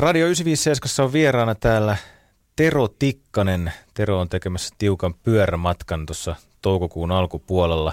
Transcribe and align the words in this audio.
Radio 0.00 0.26
957 0.26 1.06
on 1.06 1.12
vieraana 1.12 1.54
täällä 1.54 1.96
Tero 2.56 2.88
Tikkanen. 2.88 3.72
Tero 3.94 4.20
on 4.20 4.28
tekemässä 4.28 4.74
tiukan 4.78 5.14
pyörämatkan 5.14 6.06
tuossa 6.06 6.36
toukokuun 6.62 7.12
alkupuolella 7.12 7.92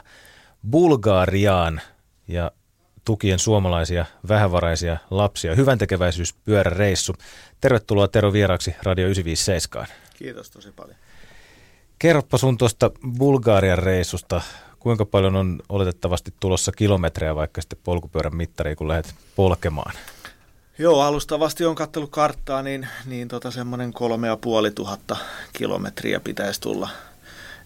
Bulgariaan 0.72 1.82
ja 2.28 2.52
tukien 3.06 3.40
suomalaisia 3.40 4.06
vähävaraisia 4.28 4.98
lapsia. 5.10 5.56
Hyvän 5.56 5.78
tekeväisyys 5.78 6.34
pyöräreissu. 6.34 7.14
Tervetuloa 7.62 8.08
Tero 8.08 8.34
vieraaksi 8.34 8.76
Radio 8.84 9.06
957. 9.06 9.88
Kiitos 10.18 10.50
tosi 10.50 10.72
paljon. 10.72 10.98
Kerropa 12.00 12.38
sun 12.38 12.58
tuosta 12.58 12.92
Bulgarian 13.18 13.80
reissusta. 13.80 14.42
Kuinka 14.80 15.06
paljon 15.06 15.36
on 15.36 15.60
oletettavasti 15.70 16.34
tulossa 16.40 16.72
kilometrejä 16.72 17.36
vaikka 17.36 17.62
sitten 17.62 17.80
polkupyörän 17.84 18.36
mittariin, 18.36 18.78
kun 18.78 18.88
lähdet 18.88 19.16
polkemaan? 19.36 19.94
Joo, 20.80 21.02
alustavasti 21.02 21.66
on 21.66 21.76
kattellut 21.76 22.12
karttaa, 22.12 22.64
niin, 22.64 22.88
niin 23.06 23.28
tota 23.28 23.52
semmoinen 23.52 23.94
kolme 23.94 24.28
ja 24.28 24.38
puoli 24.38 24.72
tuhatta 24.72 25.18
kilometriä 25.54 26.20
pitäisi 26.20 26.62
tulla 26.62 26.90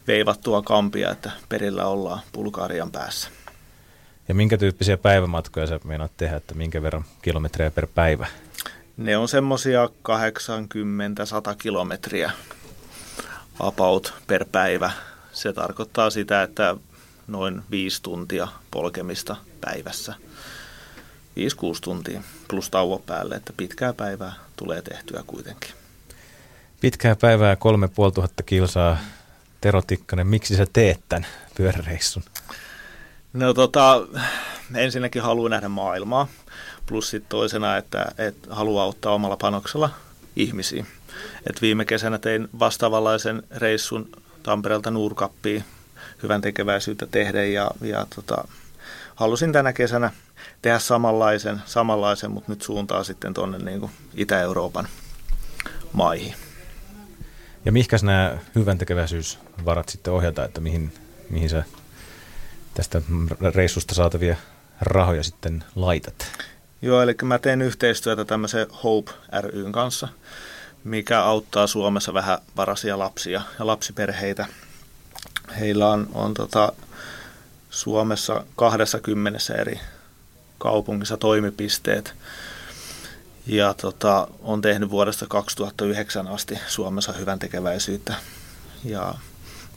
veivattua 0.07 0.61
kampia, 0.61 1.11
että 1.11 1.31
perillä 1.49 1.85
ollaan 1.85 2.19
Bulgarian 2.33 2.91
päässä. 2.91 3.29
Ja 4.27 4.35
minkä 4.35 4.57
tyyppisiä 4.57 4.97
päivämatkoja 4.97 5.67
sä 5.67 5.79
meinaat 5.83 6.11
tehdä, 6.17 6.35
että 6.35 6.53
minkä 6.53 6.81
verran 6.81 7.05
kilometrejä 7.21 7.71
per 7.71 7.87
päivä? 7.95 8.27
Ne 8.97 9.17
on 9.17 9.27
semmoisia 9.27 9.85
80-100 9.85 9.89
kilometriä 11.57 12.31
about 13.59 14.13
per 14.27 14.45
päivä. 14.51 14.91
Se 15.31 15.53
tarkoittaa 15.53 16.09
sitä, 16.09 16.43
että 16.43 16.75
noin 17.27 17.61
viisi 17.71 18.01
tuntia 18.01 18.47
polkemista 18.71 19.35
päivässä. 19.61 20.15
5-6 21.37 21.41
tuntia 21.81 22.21
plus 22.47 22.69
tauon 22.69 23.01
päälle, 23.01 23.35
että 23.35 23.53
pitkää 23.57 23.93
päivää 23.93 24.33
tulee 24.55 24.81
tehtyä 24.81 25.23
kuitenkin. 25.27 25.71
Pitkää 26.81 27.15
päivää, 27.15 27.55
kolme 27.55 27.89
tuhatta 28.13 28.43
kilsaa. 28.43 28.97
Tero 29.61 29.81
Tikkanen, 29.81 30.27
miksi 30.27 30.55
sä 30.55 30.65
teet 30.73 30.99
tämän 31.09 31.27
pyöräreissun? 31.57 32.23
No 33.33 33.53
tota, 33.53 34.07
ensinnäkin 34.75 35.21
haluan 35.21 35.51
nähdä 35.51 35.69
maailmaa, 35.69 36.27
plus 36.85 37.09
sitten 37.09 37.29
toisena, 37.29 37.77
että, 37.77 38.05
että 38.17 38.55
haluaa 38.55 38.85
ottaa 38.85 39.13
omalla 39.13 39.37
panoksella 39.37 39.89
ihmisiä. 40.35 40.85
Et 41.49 41.61
viime 41.61 41.85
kesänä 41.85 42.17
tein 42.17 42.47
vastaavanlaisen 42.59 43.43
reissun 43.55 44.09
Tampereelta 44.43 44.91
Nuurkappiin 44.91 45.63
hyvän 46.23 46.41
tekeväisyyttä 46.41 47.07
tehden 47.11 47.53
ja, 47.53 47.71
ja 47.81 48.07
tota, 48.15 48.47
halusin 49.15 49.53
tänä 49.53 49.73
kesänä 49.73 50.11
tehdä 50.61 50.79
samanlaisen, 50.79 51.61
samanlaisen 51.65 52.31
mutta 52.31 52.51
nyt 52.51 52.61
suuntaa 52.61 53.03
sitten 53.03 53.33
tuonne 53.33 53.57
niin 53.57 53.91
Itä-Euroopan 54.15 54.87
maihin. 55.93 56.35
Ja 57.65 57.71
mihkäs 57.71 58.03
nämä 58.03 58.37
hyvän 58.55 58.77
tekeväisyysvarat 58.77 59.89
sitten 59.89 60.13
ohjata, 60.13 60.45
että 60.45 60.61
mihin, 60.61 60.93
mihin 61.29 61.49
sä 61.49 61.63
tästä 62.73 63.01
reissusta 63.55 63.95
saatavia 63.95 64.35
rahoja 64.81 65.23
sitten 65.23 65.63
laitat? 65.75 66.31
Joo, 66.81 67.01
eli 67.01 67.15
mä 67.23 67.39
teen 67.39 67.61
yhteistyötä 67.61 68.25
tämmöisen 68.25 68.67
Hope 68.83 69.11
ryn 69.41 69.71
kanssa, 69.71 70.07
mikä 70.83 71.23
auttaa 71.23 71.67
Suomessa 71.67 72.13
vähän 72.13 72.37
varasia 72.57 72.99
lapsia 72.99 73.41
ja 73.59 73.67
lapsiperheitä. 73.67 74.45
Heillä 75.59 75.89
on, 75.89 76.07
on 76.13 76.33
tota, 76.33 76.73
Suomessa 77.69 78.43
20 78.55 79.39
eri 79.61 79.79
kaupungissa 80.61 81.17
toimipisteet. 81.17 82.13
Ja 83.47 83.73
tota, 83.73 84.27
on 84.41 84.61
tehnyt 84.61 84.89
vuodesta 84.89 85.25
2009 85.29 86.27
asti 86.27 86.59
Suomessa 86.67 87.13
hyvän 87.13 87.39
tekeväisyyttä. 87.39 88.15
Ja 88.83 89.15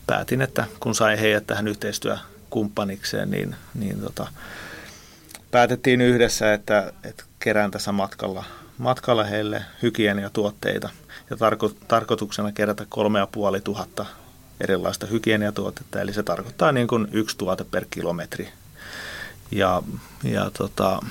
päätin, 0.07 0.43
että 0.43 0.65
kun 0.81 0.95
sain 0.95 1.19
heidät 1.19 1.47
tähän 1.47 1.69
yhteistyökumppanikseen, 1.69 3.31
niin, 3.31 3.57
niin 3.75 4.01
tota, 4.01 4.29
päätettiin 5.51 6.01
yhdessä, 6.01 6.55
että, 6.55 6.93
että 7.05 7.25
kerään 7.39 7.71
tässä 7.71 7.93
matkalla, 7.93 8.45
matkalla 8.79 9.25
heille 9.25 9.63
hygieniatuotteita. 9.83 10.89
Ja 11.31 11.37
tarko, 11.37 11.73
tarkoituksena 11.89 12.53
kerätä 12.53 12.87
kolme 12.89 13.19
ja 13.19 13.27
puoli 13.27 13.61
tuhatta 13.61 14.07
erilaista 14.61 15.07
hygieniatuotetta, 15.07 16.01
eli 16.01 16.13
se 16.13 16.23
tarkoittaa 16.23 16.73
niin 16.73 16.89
kuin 16.89 17.09
yksi 17.13 17.39
tuote 17.39 17.65
per 17.65 17.85
kilometri. 17.91 18.49
Ja, 19.51 19.83
ja 20.23 20.51
tota, 20.59 21.03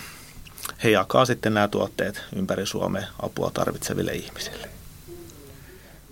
he 0.84 0.90
jakaa 0.90 1.26
sitten 1.26 1.54
nämä 1.54 1.68
tuotteet 1.68 2.24
ympäri 2.36 2.66
Suomea 2.66 3.08
apua 3.22 3.52
tarvitseville 3.54 4.14
ihmisille. 4.14 4.70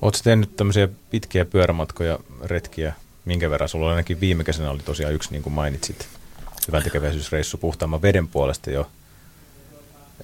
Oletko 0.01 0.19
tehnyt 0.23 0.55
tämmöisiä 0.55 0.87
pitkiä 1.09 1.45
pyörämatkoja, 1.45 2.19
retkiä? 2.43 2.93
Minkä 3.25 3.49
verran? 3.49 3.69
Sulla 3.69 3.89
ainakin 3.89 4.19
viime 4.19 4.43
kesänä 4.43 4.71
oli 4.71 4.83
tosiaan 4.83 5.13
yksi, 5.13 5.31
niin 5.31 5.43
kuin 5.43 5.53
mainitsit, 5.53 6.07
hyvän 6.67 6.83
tekeväisyysreissu 6.83 7.57
puhtaamman 7.57 8.01
veden 8.01 8.27
puolesta 8.27 8.71
jo. 8.71 8.91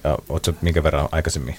Ja 0.04 0.18
oletko 0.28 0.52
minkä 0.60 0.82
verran 0.82 1.08
aikaisemmin 1.12 1.56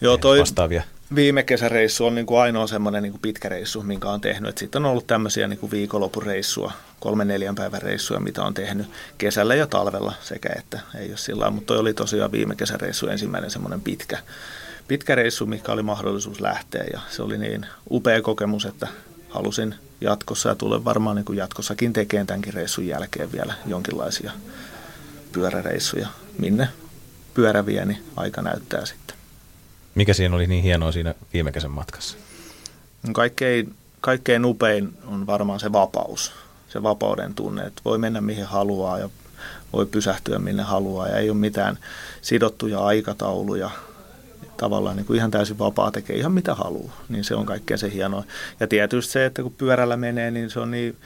Joo, 0.00 0.18
toi 0.18 0.40
vastaavia? 0.40 0.82
Viime 1.14 1.42
kesäreissu 1.42 2.06
on 2.06 2.14
niin 2.14 2.26
kuin 2.26 2.40
ainoa 2.40 2.66
semmoinen 2.66 3.02
niin 3.02 3.12
kuin 3.12 3.20
pitkä 3.20 3.48
reissu, 3.48 3.82
minkä 3.82 4.08
on 4.08 4.20
tehnyt. 4.20 4.58
Sitten 4.58 4.84
on 4.84 4.90
ollut 4.90 5.06
tämmöisiä 5.06 5.48
niin 5.48 5.58
kuin 5.58 5.70
viikonloppureissua, 5.70 6.72
kolme 7.00 7.24
neljän 7.24 7.54
päivän 7.54 7.82
reissuja, 7.82 8.20
mitä 8.20 8.42
on 8.42 8.54
tehnyt 8.54 8.86
kesällä 9.18 9.54
ja 9.54 9.66
talvella 9.66 10.12
sekä 10.22 10.48
että 10.58 10.80
ei 10.98 11.08
ole 11.08 11.16
sillä 11.16 11.50
mutta 11.50 11.66
toi 11.66 11.78
oli 11.78 11.94
tosiaan 11.94 12.32
viime 12.32 12.56
kesäreissu 12.56 13.06
ensimmäinen 13.06 13.50
semmoinen 13.50 13.80
pitkä, 13.80 14.18
pitkä 14.88 15.14
reissu, 15.14 15.46
mikä 15.46 15.72
oli 15.72 15.82
mahdollisuus 15.82 16.40
lähteä 16.40 16.84
ja 16.92 17.00
se 17.08 17.22
oli 17.22 17.38
niin 17.38 17.66
upea 17.90 18.22
kokemus, 18.22 18.66
että 18.66 18.88
halusin 19.28 19.74
jatkossa 20.00 20.48
ja 20.48 20.54
tulen 20.54 20.84
varmaan 20.84 21.16
niin 21.16 21.24
kuin 21.24 21.38
jatkossakin 21.38 21.92
tekemään 21.92 22.26
tämänkin 22.26 22.54
reissun 22.54 22.86
jälkeen 22.86 23.32
vielä 23.32 23.54
jonkinlaisia 23.66 24.32
pyöräreissuja, 25.32 26.08
minne 26.38 26.68
pyörä 27.34 27.66
vie, 27.66 27.84
niin 27.84 28.02
aika 28.16 28.42
näyttää 28.42 28.86
sitten. 28.86 29.19
Mikä 29.94 30.14
siinä 30.14 30.36
oli 30.36 30.46
niin 30.46 30.62
hienoa 30.62 30.92
siinä 30.92 31.14
viime 31.32 31.52
kesän 31.52 31.70
matkassa? 31.70 32.16
No 33.06 33.12
kaikkein, 33.12 33.74
kaikkein 34.00 34.44
upein 34.44 34.98
on 35.06 35.26
varmaan 35.26 35.60
se 35.60 35.72
vapaus, 35.72 36.32
se 36.68 36.82
vapauden 36.82 37.34
tunne, 37.34 37.62
että 37.62 37.82
voi 37.84 37.98
mennä 37.98 38.20
mihin 38.20 38.44
haluaa 38.44 38.98
ja 38.98 39.08
voi 39.72 39.86
pysähtyä 39.86 40.38
minne 40.38 40.62
haluaa 40.62 41.08
ja 41.08 41.16
ei 41.16 41.30
ole 41.30 41.38
mitään 41.38 41.78
sidottuja 42.22 42.80
aikatauluja. 42.80 43.70
Tavallaan 44.56 44.96
niin 44.96 45.06
kuin 45.06 45.16
ihan 45.16 45.30
täysin 45.30 45.58
vapaa 45.58 45.90
tekee 45.90 46.16
ihan 46.16 46.32
mitä 46.32 46.54
haluaa, 46.54 47.00
niin 47.08 47.24
se 47.24 47.34
on 47.34 47.46
kaikkein 47.46 47.78
se 47.78 47.92
hienoa. 47.92 48.24
Ja 48.60 48.66
tietysti 48.66 49.12
se, 49.12 49.26
että 49.26 49.42
kun 49.42 49.54
pyörällä 49.58 49.96
menee, 49.96 50.30
niin 50.30 50.50
se 50.50 50.60
on 50.60 50.70
niin 50.70 50.96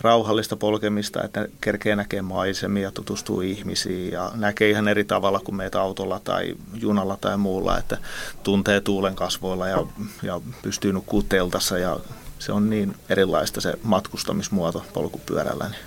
rauhallista 0.00 0.56
polkemista, 0.56 1.24
että 1.24 1.48
kerkee 1.60 1.96
näkee 1.96 2.22
maisemia, 2.22 2.90
tutustuu 2.90 3.40
ihmisiin 3.40 4.12
ja 4.12 4.32
näkee 4.34 4.70
ihan 4.70 4.88
eri 4.88 5.04
tavalla 5.04 5.40
kuin 5.40 5.56
meitä 5.56 5.80
autolla 5.80 6.20
tai 6.24 6.54
junalla 6.74 7.18
tai 7.20 7.36
muulla, 7.36 7.78
että 7.78 7.98
tuntee 8.42 8.80
tuulen 8.80 9.14
kasvoilla 9.14 9.68
ja, 9.68 9.86
ja 10.22 10.40
pystyy 10.62 10.92
nukkuu 10.92 11.22
teltassa 11.22 11.78
ja 11.78 12.00
se 12.38 12.52
on 12.52 12.70
niin 12.70 12.94
erilaista 13.08 13.60
se 13.60 13.78
matkustamismuoto 13.82 14.84
polkupyörällä. 14.92 15.68
Niin 15.68 15.80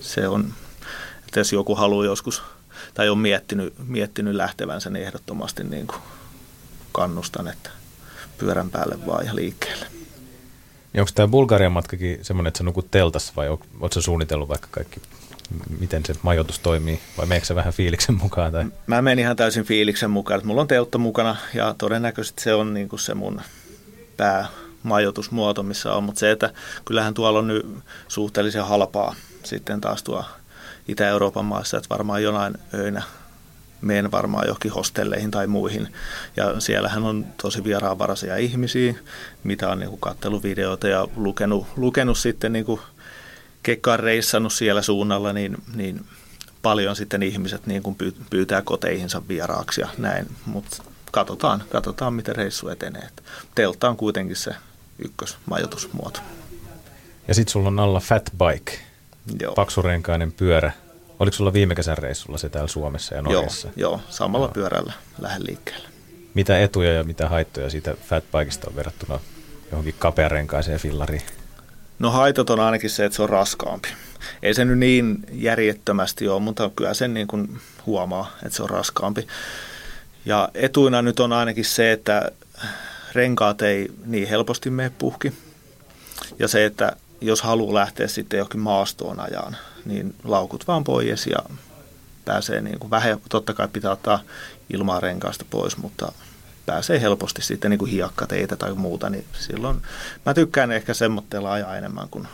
se 0.00 0.28
on, 0.28 0.54
että 1.26 1.40
jos 1.40 1.52
joku 1.52 1.74
haluaa 1.74 2.04
joskus 2.04 2.42
tai 2.94 3.08
on 3.08 3.18
miettinyt, 3.18 3.74
miettinyt 3.86 4.34
lähtevänsä, 4.34 4.90
niin 4.90 5.06
ehdottomasti 5.06 5.64
niin 5.64 5.86
kuin 5.86 6.02
kannustan, 6.92 7.48
että 7.48 7.70
pyörän 8.38 8.70
päälle 8.70 9.06
vaan 9.06 9.26
ja 9.26 9.34
liikkeelle. 9.34 10.01
Niin 10.92 11.00
onko 11.00 11.10
tämä 11.14 11.28
Bulgarian 11.28 11.72
matkakin 11.72 12.18
semmoinen, 12.22 12.48
että 12.48 12.58
sä 12.58 12.64
nukut 12.64 12.90
teltassa 12.90 13.32
vai 13.36 13.48
oletko 13.48 14.00
suunnitellut 14.00 14.48
vaikka 14.48 14.68
kaikki, 14.70 15.00
miten 15.80 16.06
se 16.06 16.14
majoitus 16.22 16.58
toimii 16.58 17.00
vai 17.18 17.26
meneekö 17.26 17.46
se 17.46 17.54
vähän 17.54 17.72
fiiliksen 17.72 18.14
mukaan? 18.14 18.52
Tai? 18.52 18.64
Mä 18.86 19.02
menen 19.02 19.18
ihan 19.18 19.36
täysin 19.36 19.64
fiiliksen 19.64 20.10
mukaan, 20.10 20.38
että 20.38 20.46
mulla 20.46 20.60
on 20.60 20.68
teltta 20.68 20.98
mukana 20.98 21.36
ja 21.54 21.74
todennäköisesti 21.78 22.42
se 22.42 22.54
on 22.54 22.74
niin 22.74 22.88
kuin 22.88 23.00
se 23.00 23.14
mun 23.14 23.40
päämajoitusmuoto, 24.16 25.62
missä 25.62 25.92
on, 25.92 26.04
mutta 26.04 26.18
se, 26.18 26.30
että 26.30 26.50
kyllähän 26.84 27.14
tuolla 27.14 27.38
on 27.38 27.46
nyt 27.46 27.66
suhteellisen 28.08 28.64
halpaa 28.64 29.14
sitten 29.42 29.80
taas 29.80 30.02
tuo 30.02 30.24
Itä-Euroopan 30.88 31.44
maissa, 31.44 31.76
että 31.76 31.88
varmaan 31.88 32.22
jonain 32.22 32.54
öinä 32.74 33.02
menen 33.82 34.10
varmaan 34.10 34.46
johonkin 34.46 34.72
hostelleihin 34.72 35.30
tai 35.30 35.46
muihin. 35.46 35.88
Ja 36.36 36.60
siellähän 36.60 37.04
on 37.04 37.26
tosi 37.42 37.64
vieraanvaraisia 37.64 38.36
ihmisiä, 38.36 38.94
mitä 39.44 39.68
on 39.68 39.78
niin 39.78 39.98
katsellut 40.00 40.42
videoita 40.42 40.88
ja 40.88 41.08
lukenut, 41.16 41.66
lukenut 41.76 42.18
sitten 42.18 42.52
niin 42.52 42.64
kuin 42.64 42.80
kekkaan 43.62 44.00
reissannut 44.00 44.52
siellä 44.52 44.82
suunnalla, 44.82 45.32
niin, 45.32 45.56
niin 45.74 46.04
paljon 46.62 46.96
sitten 46.96 47.22
ihmiset 47.22 47.66
niin 47.66 47.82
kuin 47.82 47.96
pyytää 48.30 48.62
koteihinsa 48.62 49.22
vieraaksi 49.28 49.80
ja 49.80 49.88
näin. 49.98 50.26
Mutta 50.46 50.82
katsotaan, 51.12 51.64
katsotaan, 51.72 52.14
miten 52.14 52.36
reissu 52.36 52.68
etenee. 52.68 53.08
Teltta 53.54 53.88
on 53.88 53.96
kuitenkin 53.96 54.36
se 54.36 54.54
ykkösmajoitusmuoto. 54.98 56.20
Ja 57.28 57.34
sitten 57.34 57.52
sulla 57.52 57.68
on 57.68 57.80
alla 57.80 58.00
fat 58.00 58.30
bike, 58.32 58.78
Joo. 59.40 59.54
paksurenkainen 59.54 60.32
pyörä. 60.32 60.72
Oliko 61.22 61.36
sulla 61.36 61.52
viime 61.52 61.74
kesän 61.74 61.98
reissulla 61.98 62.38
se 62.38 62.48
täällä 62.48 62.68
Suomessa 62.68 63.14
ja 63.14 63.22
Norjassa? 63.22 63.68
Joo, 63.76 63.90
joo 63.90 64.00
samalla 64.10 64.46
joo. 64.46 64.52
pyörällä 64.52 64.92
lähden 65.18 65.46
liikkeelle. 65.46 65.88
Mitä 66.34 66.60
etuja 66.60 66.92
ja 66.92 67.04
mitä 67.04 67.28
haittoja 67.28 67.70
siitä 67.70 67.94
fatbikeista 68.08 68.70
on 68.70 68.76
verrattuna 68.76 69.20
johonkin 69.70 69.94
kapearenkaiseen 69.98 70.80
fillariin? 70.80 71.22
No 71.98 72.10
haitot 72.10 72.50
on 72.50 72.60
ainakin 72.60 72.90
se, 72.90 73.04
että 73.04 73.16
se 73.16 73.22
on 73.22 73.28
raskaampi. 73.28 73.88
Ei 74.42 74.54
se 74.54 74.64
nyt 74.64 74.78
niin 74.78 75.24
järjettömästi 75.32 76.28
ole, 76.28 76.40
mutta 76.40 76.70
kyllä 76.76 76.94
sen 76.94 77.14
niin 77.14 77.26
kuin 77.26 77.60
huomaa, 77.86 78.30
että 78.42 78.56
se 78.56 78.62
on 78.62 78.70
raskaampi. 78.70 79.26
Ja 80.24 80.48
etuina 80.54 81.02
nyt 81.02 81.20
on 81.20 81.32
ainakin 81.32 81.64
se, 81.64 81.92
että 81.92 82.30
renkaat 83.12 83.62
ei 83.62 83.88
niin 84.06 84.28
helposti 84.28 84.70
mene 84.70 84.92
puhki. 84.98 85.32
Ja 86.38 86.48
se, 86.48 86.64
että 86.64 86.96
jos 87.20 87.42
haluaa 87.42 87.74
lähteä 87.74 88.08
sitten 88.08 88.38
johonkin 88.38 88.60
maastoon 88.60 89.20
ajaan, 89.20 89.56
niin 89.84 90.14
laukut 90.24 90.66
vaan 90.68 90.84
pois 90.84 91.26
ja 91.26 91.38
pääsee 92.24 92.60
niin 92.60 92.78
kuin 92.78 92.90
vähän, 92.90 93.18
totta 93.28 93.54
kai 93.54 93.68
pitää 93.68 93.90
ottaa 93.90 94.20
ilmaa 94.72 95.00
renkaasta 95.00 95.44
pois, 95.50 95.76
mutta 95.76 96.12
pääsee 96.66 97.00
helposti 97.00 97.42
sitten 97.42 97.70
niin 97.70 97.78
kuin 97.78 97.90
hiekkateitä 97.90 98.56
tai 98.56 98.74
muuta, 98.74 99.10
niin 99.10 99.24
silloin 99.38 99.82
mä 100.26 100.34
tykkään 100.34 100.72
ehkä 100.72 100.94
semmoitteella 100.94 101.52
ajaa 101.52 101.76
enemmän 101.76 102.08
kuin 102.08 102.28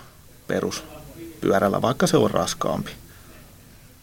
peruspyörällä, 0.46 1.82
vaikka 1.82 2.06
se 2.06 2.16
on 2.16 2.30
raskaampi. 2.30 2.90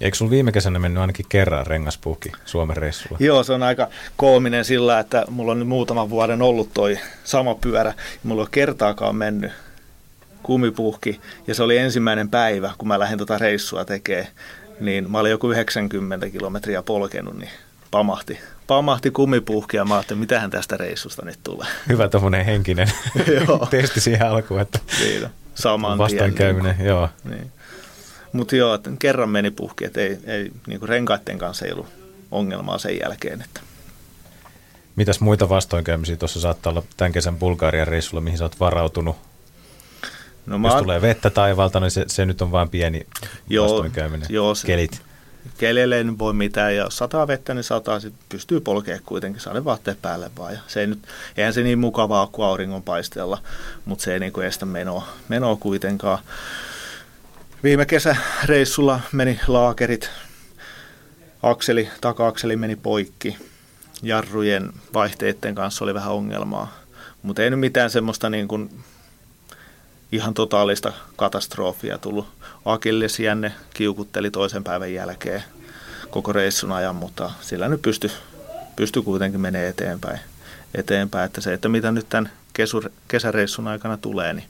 Eikö 0.02 0.18
sulla 0.18 0.32
viime 0.32 0.52
kesänä 0.52 0.80
mennyt 0.80 1.02
ainakin 1.02 1.26
kerran 1.30 1.68
rengaspuhki 1.68 2.32
Suomen 2.46 2.78
reissulla? 2.78 3.18
Joo, 3.20 3.44
se 3.44 3.54
on 3.54 3.64
aika 3.64 3.88
koominen 4.18 4.66
sillä, 4.66 5.00
että 5.00 5.26
mulla 5.30 5.52
on 5.52 5.60
nyt 5.60 5.68
muutaman 5.68 6.10
vuoden 6.10 6.42
ollut 6.42 6.74
toi 6.74 7.00
sama 7.24 7.56
pyörä. 7.56 7.90
Ja 7.90 8.20
mulla 8.24 8.42
on 8.42 8.48
kertaakaan 8.52 9.16
mennyt 9.16 9.52
kumipuhki. 10.46 11.22
Ja 11.48 11.56
se 11.56 11.64
oli 11.64 11.78
ensimmäinen 11.78 12.30
päivä, 12.30 12.72
kun 12.78 12.88
mä 12.88 13.00
lähdin 13.00 13.18
tota 13.18 13.38
reissua 13.38 13.86
tekemään. 13.86 14.28
Niin 14.80 15.12
mä 15.12 15.20
olin 15.20 15.32
joku 15.32 15.52
90 15.52 16.30
kilometriä 16.30 16.82
polkenut, 16.82 17.38
niin 17.38 17.50
pamahti, 17.92 18.40
pamahti 18.68 19.12
kumipuhki 19.12 19.78
ja 19.78 19.86
mä 19.86 19.96
ajattelin, 19.96 20.20
mitähän 20.20 20.50
tästä 20.50 20.78
reissusta 20.78 21.26
nyt 21.26 21.40
tulee. 21.44 21.68
Hyvä 21.90 22.08
tuommoinen 22.10 22.46
henkinen 22.46 22.92
testi 23.70 24.00
siihen 24.02 24.28
alkuun, 24.28 24.62
että 24.62 24.80
niin, 25.00 25.28
saman 25.56 25.98
vastoinkäyminen, 25.98 26.78
niin 26.78 26.88
joo. 26.88 27.10
Niin. 27.24 27.52
Mutta 28.32 28.56
joo, 28.56 28.80
kerran 29.00 29.30
meni 29.30 29.52
puhki, 29.52 29.86
että 29.86 30.02
ei, 30.02 30.18
ei 30.26 30.52
niin 30.68 30.80
kuin 30.80 30.90
renkaiden 30.90 31.38
kanssa 31.38 31.66
ei 31.66 31.72
ollut 31.72 31.88
ongelmaa 32.32 32.78
sen 32.78 33.00
jälkeen. 33.00 33.42
Että. 33.42 33.62
Mitäs 34.96 35.20
muita 35.20 35.50
vastoinkäymisiä 35.50 36.16
tuossa 36.16 36.40
saattaa 36.40 36.72
olla 36.72 36.84
tämän 36.98 37.12
kesän 37.12 37.38
Bulgarian 37.38 37.88
reissulla, 37.88 38.22
mihin 38.22 38.38
sä 38.38 38.46
oot 38.46 38.60
varautunut? 38.60 39.16
No, 40.46 40.56
Jos 40.56 40.74
mä... 40.74 40.82
tulee 40.82 41.02
vettä 41.02 41.30
taivaalta, 41.30 41.80
niin 41.80 41.92
se, 41.92 42.06
se 42.08 42.26
nyt 42.26 42.42
on 42.42 42.52
vain 42.52 42.70
pieni 42.70 43.08
joo, 43.50 43.70
vastoinkäyminen. 43.70 44.28
Joo, 44.30 44.56
se, 44.56 44.68
Kelit. 44.68 45.02
Kelille 45.58 45.98
ei 45.98 46.06
voi 46.20 46.34
mitään, 46.34 46.76
ja 46.76 46.84
jos 46.84 46.98
sataa 46.98 47.28
vettä, 47.28 47.54
niin 47.54 47.64
sataa, 47.64 48.00
sit 48.00 48.14
pystyy 48.30 48.60
polkemaan 48.60 49.04
kuitenkin, 49.06 49.42
saada 49.42 49.66
vaatteet 49.66 50.02
päälle 50.02 50.32
vaan. 50.38 50.54
Ja 50.54 50.60
se 50.68 50.80
ei 50.80 50.88
nyt, 50.88 51.00
eihän 51.38 51.54
se 51.54 51.64
niin 51.64 51.80
mukavaa 51.80 52.28
kuin 52.28 52.46
auringon 52.46 52.84
paisteella, 52.84 53.42
mutta 53.86 54.04
se 54.04 54.14
ei 54.14 54.20
niin 54.20 54.34
kuin 54.34 54.48
estä 54.48 54.66
menoa, 54.66 55.08
menoa 55.28 55.56
kuitenkaan. 55.56 56.20
Viime 57.64 57.86
kesäreissulla 57.86 59.00
meni 59.12 59.40
laakerit, 59.48 60.10
akseli, 61.44 61.90
taka-akseli 62.02 62.56
meni 62.56 62.76
poikki, 62.76 63.38
jarrujen 64.04 64.74
vaihteiden 64.94 65.56
kanssa 65.56 65.86
oli 65.86 65.94
vähän 65.94 66.14
ongelmaa, 66.14 66.74
mutta 67.22 67.44
ei 67.44 67.50
nyt 67.50 67.60
mitään 67.60 67.90
semmoista 67.90 68.30
niin 68.30 68.48
kuin 68.48 68.70
ihan 70.12 70.34
totaalista 70.34 70.94
katastrofia 71.16 71.98
tullut. 71.98 72.28
Akilles 72.66 73.20
jänne 73.20 73.52
kiukutteli 73.74 74.32
toisen 74.32 74.64
päivän 74.64 74.94
jälkeen 74.94 75.44
koko 76.10 76.34
reissun 76.34 76.72
ajan, 76.72 76.96
mutta 76.96 77.32
sillä 77.42 77.68
nyt 77.68 77.82
pystyi 77.82 78.12
pysty 78.76 79.02
kuitenkin 79.02 79.42
menee 79.42 79.68
eteenpäin. 79.68 80.20
eteenpäin. 80.76 81.26
Että 81.26 81.42
se, 81.42 81.54
että 81.54 81.70
mitä 81.70 81.92
nyt 81.92 82.10
tämän 82.10 82.32
kesäreissun 83.08 83.68
aikana 83.68 83.98
tulee, 83.98 84.34
niin 84.34 84.48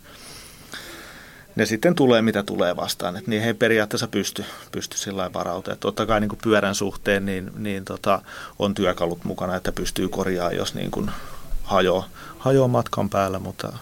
ne 1.55 1.65
sitten 1.65 1.95
tulee 1.95 2.21
mitä 2.21 2.43
tulee 2.43 2.75
vastaan. 2.75 3.17
Että 3.17 3.29
niihin 3.29 3.47
ei 3.47 3.53
periaatteessa 3.53 4.07
pysty, 4.07 4.45
pysty 4.71 4.97
sillä 4.97 5.33
varautumaan. 5.33 5.79
Totta 5.79 6.05
kai 6.05 6.19
niin 6.19 6.29
kuin 6.29 6.39
pyörän 6.43 6.75
suhteen 6.75 7.25
niin, 7.25 7.51
niin 7.57 7.85
tota, 7.85 8.21
on 8.59 8.73
työkalut 8.73 9.23
mukana, 9.23 9.55
että 9.55 9.71
pystyy 9.71 10.09
korjaamaan, 10.09 10.55
jos 10.55 10.73
niin 10.73 10.91
kuin 10.91 11.11
hajoaa, 11.63 12.09
hajoaa 12.37 12.67
matkan 12.67 13.09
päällä, 13.09 13.39
mutta 13.39 13.73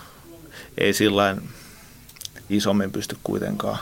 ei 0.78 0.94
sillä 0.94 1.36
isommin 2.54 2.92
pysty 2.92 3.18
kuitenkaan 3.24 3.78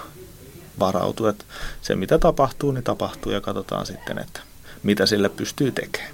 varautua. 0.79 1.29
Että 1.29 1.45
se 1.81 1.95
mitä 1.95 2.19
tapahtuu, 2.19 2.71
niin 2.71 2.83
tapahtuu 2.83 3.31
ja 3.31 3.41
katsotaan 3.41 3.85
sitten, 3.85 4.17
että 4.17 4.39
mitä 4.83 5.05
sille 5.05 5.29
pystyy 5.29 5.71
tekemään. 5.71 6.13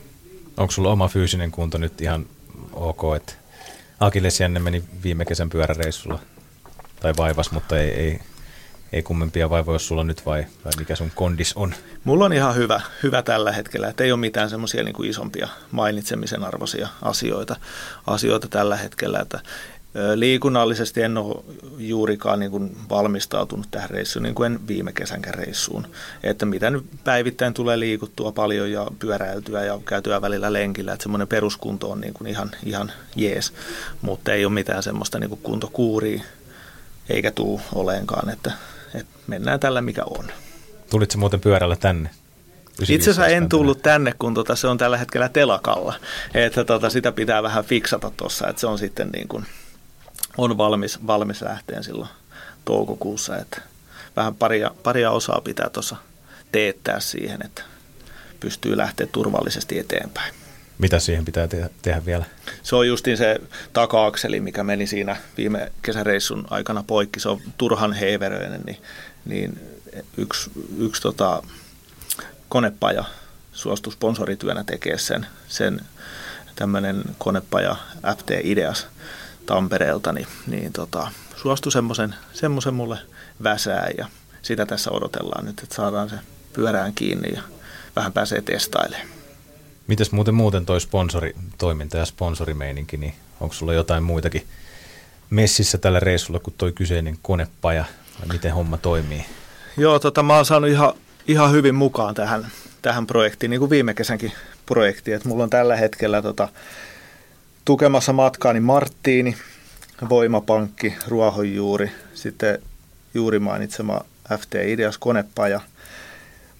Onko 0.57 0.71
sulla 0.71 0.92
oma 0.92 1.07
fyysinen 1.07 1.51
kunto 1.51 1.77
nyt 1.77 2.01
ihan 2.01 2.25
ok, 2.74 3.01
että 3.15 3.33
Akilles 4.00 4.39
meni 4.59 4.83
viime 5.04 5.25
kesän 5.25 5.50
pyöräreissulla 5.50 6.19
tai 7.00 7.13
vaivas, 7.18 7.51
mutta 7.51 7.80
ei, 7.80 7.89
ei, 7.89 8.19
ei 8.94 9.03
kummempia 9.03 9.50
vaivoja, 9.50 9.75
jos 9.75 9.88
sulla 9.88 10.03
nyt 10.03 10.25
vai, 10.25 10.45
vai 10.65 10.71
mikä 10.77 10.95
sun 10.95 11.12
kondis 11.15 11.53
on? 11.53 11.74
Mulla 12.03 12.25
on 12.25 12.33
ihan 12.33 12.56
hyvä, 12.56 12.81
hyvä 13.03 13.21
tällä 13.21 13.51
hetkellä, 13.51 13.88
että 13.88 14.03
ei 14.03 14.12
ole 14.12 14.19
mitään 14.19 14.50
semmoisia 14.50 14.83
niin 14.83 15.06
isompia 15.06 15.48
mainitsemisen 15.71 16.44
arvoisia 16.44 16.88
asioita, 17.01 17.56
asioita 18.07 18.48
tällä 18.48 18.75
hetkellä, 18.75 19.19
että 19.19 19.39
Liikunnallisesti 20.16 21.02
en 21.02 21.18
ole 21.18 21.44
juurikaan 21.78 22.40
niin 22.40 22.52
kuin 22.52 22.78
valmistautunut 22.90 23.68
tähän 23.72 23.90
reissuun, 23.90 24.24
niin 24.24 24.36
kuin 24.36 24.54
en 24.54 24.68
viime 24.68 24.94
kesänkään 24.94 25.36
reissuun. 25.36 25.88
Että 26.24 26.46
mitä 26.46 26.70
nyt 26.70 26.86
päivittäin 27.04 27.54
tulee 27.54 27.80
liikuttua 27.80 28.32
paljon 28.32 28.72
ja 28.72 28.88
pyöräiltyä 29.00 29.64
ja 29.64 29.80
käytyä 29.86 30.22
välillä 30.22 30.54
lenkillä, 30.54 30.94
että 30.94 31.04
semmoinen 31.04 31.28
peruskunto 31.28 31.92
on 31.92 32.02
niin 32.02 32.14
kuin 32.14 32.28
ihan, 32.28 32.52
ihan 32.66 32.92
jees, 33.16 33.54
mutta 34.01 34.34
ei 34.34 34.46
ole 34.46 34.54
mitään 34.54 34.84
semmoista 34.84 35.20
niin 35.20 35.30
kuin 35.30 35.42
kuntokuuria 35.44 36.22
eikä 37.10 37.32
tuu 37.32 37.62
oleenkaan, 37.75 38.30
että, 38.30 38.51
että 38.96 39.12
mennään 39.27 39.60
tällä 39.60 39.82
mikä 39.82 40.01
on. 40.06 40.25
Tulitko 40.89 41.18
muuten 41.18 41.39
pyörällä 41.39 41.75
tänne? 41.75 42.10
Itse 42.89 43.12
asiassa 43.12 43.27
en 43.27 43.50
tullut 43.50 43.82
tänne, 43.82 44.13
kun 44.20 44.34
tota, 44.34 44.56
se 44.56 44.68
on 44.68 44.77
tällä 44.77 44.98
hetkellä 44.98 45.30
telakalla. 45.30 45.94
Että 46.34 46.63
tota, 46.63 46.89
sitä 46.89 47.12
pitää 47.12 47.44
vähän 47.44 47.66
fiksata 47.66 48.12
tuossa, 48.18 48.48
että 48.48 48.60
se 48.60 48.68
on 48.68 48.77
sitten 48.77 49.10
niin 49.10 49.27
kuin, 49.27 49.46
on 50.38 50.58
valmis, 50.58 51.08
valmis 51.08 51.41
lähteen 51.41 51.84
silloin 51.84 52.10
toukokuussa. 52.65 53.38
Että 53.38 53.62
vähän 54.15 54.36
paria, 54.36 54.72
paria 54.84 55.12
osaa 55.12 55.41
pitää 55.44 55.70
tuossa 55.70 55.96
teettää 56.51 57.00
siihen, 57.00 57.46
että 57.46 57.62
pystyy 58.39 58.77
lähteä 58.77 59.08
turvallisesti 59.08 59.79
eteenpäin. 59.79 60.34
Mitä 60.77 61.00
siihen 61.00 61.25
pitää 61.25 61.48
te- 61.48 61.70
tehdä 61.82 62.06
vielä? 62.06 62.25
Se 62.63 62.75
on 62.75 62.88
justiin 62.88 63.17
se 63.17 63.41
taka-akseli, 63.74 64.39
mikä 64.39 64.63
meni 64.63 64.88
siinä 64.88 65.15
viime 65.38 65.72
kesäreissun 65.82 66.48
aikana 66.50 66.84
poikki. 66.88 67.20
Se 67.20 67.29
on 67.29 67.41
turhan 67.58 67.94
heiveröinen, 67.94 68.62
niin, 68.65 68.77
niin 69.25 69.60
yksi, 70.17 70.51
yksi 70.77 71.01
tota, 71.01 71.44
konepaja 72.50 73.03
suostui 73.53 73.94
sponsorityönä 73.94 74.63
tekemään 74.63 75.00
sen, 75.00 75.25
sen 75.48 75.82
tämmöinen 76.56 77.03
konepaja 77.17 77.75
FT 78.17 78.32
Ideas 78.44 78.88
Tampereelta, 79.48 80.13
niin, 80.13 80.27
niin 80.48 80.74
tota, 80.74 81.12
suostui 81.36 81.72
semmoisen, 81.72 82.16
semmoisen 82.34 82.74
mulle 82.74 82.98
väsää 83.44 83.89
ja 83.98 84.08
sitä 84.42 84.66
tässä 84.66 84.92
odotellaan 84.92 85.46
nyt, 85.46 85.60
että 85.60 85.75
saadaan 85.75 86.10
se 86.10 86.16
pyörään 86.54 86.94
kiinni 86.94 87.30
ja 87.36 87.42
vähän 87.96 88.13
pääsee 88.13 88.42
testailemaan. 88.42 89.08
Mites 89.88 90.12
muuten 90.12 90.36
muuten 90.36 90.66
toi 90.66 90.82
sponsoritoiminta 90.82 91.98
ja 91.98 92.06
sponsorimeininki, 92.06 92.98
niin 92.98 93.13
onko 93.39 93.54
sulla 93.54 93.74
jotain 93.74 94.04
muitakin 94.04 94.48
messissä 95.30 95.77
tällä 95.77 96.00
reissulla 96.00 96.39
kuin 96.39 96.54
toi 96.58 96.72
kyseinen 96.72 97.18
konepaja, 97.22 97.86
vai 98.20 98.27
miten 98.27 98.54
homma 98.54 98.77
toimii? 98.77 99.25
Joo, 99.77 100.00
tota, 100.00 100.24
mä 100.24 100.36
oon 100.36 100.46
saanut 100.46 100.70
ihan, 100.70 100.94
ihan 101.27 101.51
hyvin 101.51 101.75
mukaan 101.75 102.16
tähän, 102.16 102.48
tähän 102.82 103.08
projektiin, 103.08 103.50
niin 103.50 103.60
kuin 103.60 103.70
viime 103.70 103.94
kesänkin 103.94 104.32
projektiin, 104.66 105.16
että 105.16 105.30
mulla 105.30 105.44
on 105.44 105.50
tällä 105.50 105.75
hetkellä 105.75 106.22
tota, 106.22 106.50
tukemassa 107.67 108.13
matkaani 108.13 108.59
Marttiini, 108.59 109.38
Voimapankki, 110.09 110.95
Ruohonjuuri, 111.07 111.91
sitten 112.13 112.62
juuri 113.13 113.39
mainitsema 113.39 114.01
FT 114.39 114.55
Ideas 114.55 114.97
konepaja, 114.97 115.62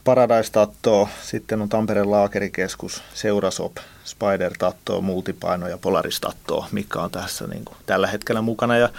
Paradise 0.04 0.52
Tatto, 0.52 1.10
sitten 1.22 1.62
on 1.62 1.70
Tampereen 1.70 2.12
laakerikeskus, 2.12 3.04
Seurasop, 3.14 3.78
Spider 4.06 4.54
Tatto, 4.60 5.02
Multipaino 5.02 5.68
ja 5.68 5.78
Polaris 5.78 6.22
Tatto, 6.22 6.66
mikä 6.72 7.00
on 7.00 7.12
tässä 7.12 7.48
niin 7.48 7.66
kuin, 7.66 7.78
tällä 7.86 8.08
hetkellä 8.08 8.42
mukana. 8.42 8.78
Ja 8.78 8.90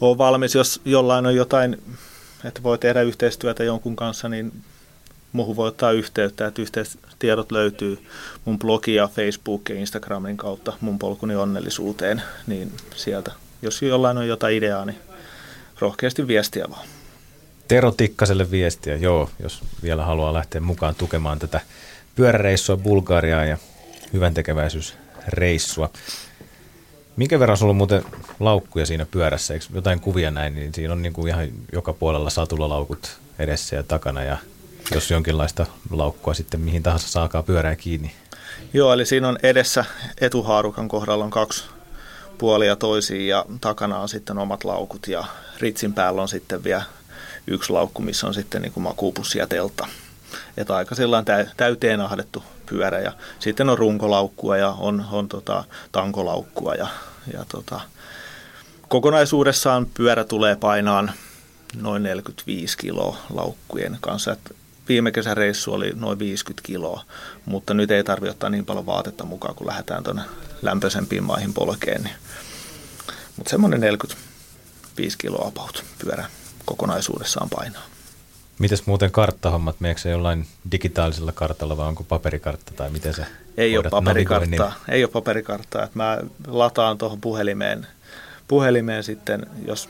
on 0.00 0.18
valmis, 0.18 0.54
jos 0.54 0.80
jollain 0.84 1.26
on 1.26 1.36
jotain, 1.36 1.82
että 2.44 2.62
voi 2.62 2.78
tehdä 2.78 3.02
yhteistyötä 3.02 3.64
jonkun 3.64 3.96
kanssa, 3.96 4.28
niin 4.28 4.52
muuhun 5.32 5.56
voi 5.56 5.68
ottaa 5.68 5.92
yhteyttä, 5.92 6.46
että 6.46 6.62
yhteistiedot 7.16 7.52
löytyy 7.52 7.98
mun 8.44 8.58
blogi 8.58 8.94
ja 8.94 9.08
Facebook 9.08 9.68
ja 9.68 9.74
Instagramin 9.74 10.36
kautta 10.36 10.72
mun 10.80 10.98
polkuni 10.98 11.36
onnellisuuteen, 11.36 12.22
niin 12.46 12.72
sieltä, 12.94 13.32
jos 13.62 13.82
jollain 13.82 14.18
on 14.18 14.28
jotain 14.28 14.56
ideaa, 14.56 14.84
niin 14.84 14.98
rohkeasti 15.78 16.26
viestiä 16.26 16.64
vaan. 16.70 16.86
Tero 17.68 17.90
Tikkaselle 17.90 18.50
viestiä, 18.50 18.96
joo, 18.96 19.30
jos 19.42 19.62
vielä 19.82 20.04
haluaa 20.04 20.32
lähteä 20.32 20.60
mukaan 20.60 20.94
tukemaan 20.94 21.38
tätä 21.38 21.60
pyöräreissua 22.14 22.76
Bulgariaan 22.76 23.48
ja 23.48 23.58
hyvän 24.12 24.34
tekeväisyysreissua. 24.34 25.90
Minkä 27.16 27.38
verran 27.38 27.56
sulla 27.56 27.70
on 27.70 27.76
muuten 27.76 28.04
laukkuja 28.40 28.86
siinä 28.86 29.06
pyörässä? 29.10 29.54
Eikö 29.54 29.66
jotain 29.74 30.00
kuvia 30.00 30.30
näin, 30.30 30.54
niin 30.54 30.74
siinä 30.74 30.92
on 30.92 31.02
niin 31.02 31.12
kuin 31.12 31.28
ihan 31.28 31.48
joka 31.72 31.92
puolella 31.92 32.30
satulalaukut 32.30 33.18
edessä 33.38 33.76
ja 33.76 33.82
takana 33.82 34.22
ja 34.22 34.36
jos 34.94 35.10
jonkinlaista 35.10 35.66
laukkua 35.90 36.34
sitten 36.34 36.60
mihin 36.60 36.82
tahansa 36.82 37.08
saakaa 37.08 37.42
pyörää 37.42 37.76
kiinni. 37.76 38.12
Joo, 38.72 38.92
eli 38.92 39.06
siinä 39.06 39.28
on 39.28 39.38
edessä 39.42 39.84
etuhaarukan 40.20 40.88
kohdalla 40.88 41.24
on 41.24 41.30
kaksi 41.30 41.64
puolia 42.38 42.76
toisiin 42.76 43.28
ja 43.28 43.44
takana 43.60 43.98
on 43.98 44.08
sitten 44.08 44.38
omat 44.38 44.64
laukut 44.64 45.08
ja 45.08 45.24
ritsin 45.60 45.94
päällä 45.94 46.22
on 46.22 46.28
sitten 46.28 46.64
vielä 46.64 46.82
yksi 47.46 47.72
laukku, 47.72 48.02
missä 48.02 48.26
on 48.26 48.34
sitten 48.34 48.62
niin 48.62 48.72
makuupussi 48.76 49.38
ja 49.38 49.46
teltta. 49.46 49.86
Että 50.56 50.76
aika 50.76 50.94
sellainen 50.94 51.50
täyteen 51.56 52.00
ahdettu 52.00 52.42
pyörä 52.66 53.00
ja 53.00 53.12
sitten 53.38 53.70
on 53.70 53.78
runkolaukkua 53.78 54.56
ja 54.56 54.70
on, 54.70 55.04
on 55.12 55.28
tota, 55.28 55.64
tankolaukkua 55.92 56.74
ja, 56.74 56.86
ja 57.32 57.44
tota, 57.48 57.80
kokonaisuudessaan 58.88 59.86
pyörä 59.86 60.24
tulee 60.24 60.56
painaan 60.56 61.12
noin 61.80 62.02
45 62.02 62.78
kiloa 62.78 63.16
laukkujen 63.34 63.98
kanssa. 64.00 64.32
Et 64.32 64.55
viime 64.88 65.12
kesän 65.12 65.36
reissu 65.36 65.72
oli 65.72 65.92
noin 65.94 66.18
50 66.18 66.66
kiloa, 66.66 67.04
mutta 67.44 67.74
nyt 67.74 67.90
ei 67.90 68.04
tarvitse 68.04 68.30
ottaa 68.30 68.50
niin 68.50 68.66
paljon 68.66 68.86
vaatetta 68.86 69.24
mukaan, 69.24 69.54
kun 69.54 69.66
lähdetään 69.66 70.04
tuonne 70.04 70.22
lämpöisempiin 70.62 71.24
maihin 71.24 71.54
polkeen. 71.54 72.02
Niin. 72.02 72.14
Mutta 73.36 73.50
semmoinen 73.50 73.80
45 73.80 75.18
kiloa 75.18 75.48
about 75.48 75.84
pyörä 76.04 76.24
kokonaisuudessaan 76.64 77.48
painaa. 77.50 77.82
Mites 78.58 78.86
muuten 78.86 79.10
karttahommat? 79.10 79.80
Meneekö 79.80 80.00
se 80.00 80.10
jollain 80.10 80.46
digitaalisella 80.72 81.32
kartalla 81.32 81.76
vai 81.76 81.88
onko 81.88 82.04
paperikartta 82.04 82.72
tai 82.76 82.90
miten 82.90 83.14
se 83.14 83.26
Ei 83.56 83.78
ole 83.78 83.90
paperikarttaa. 83.90 84.74
Ei 84.88 85.04
ole 85.04 85.10
paperikarttaa. 85.10 85.88
Mä 85.94 86.18
lataan 86.46 86.98
tuohon 86.98 87.20
puhelimeen, 87.20 87.86
puhelimeen 88.48 89.04
sitten, 89.04 89.46
jos 89.66 89.88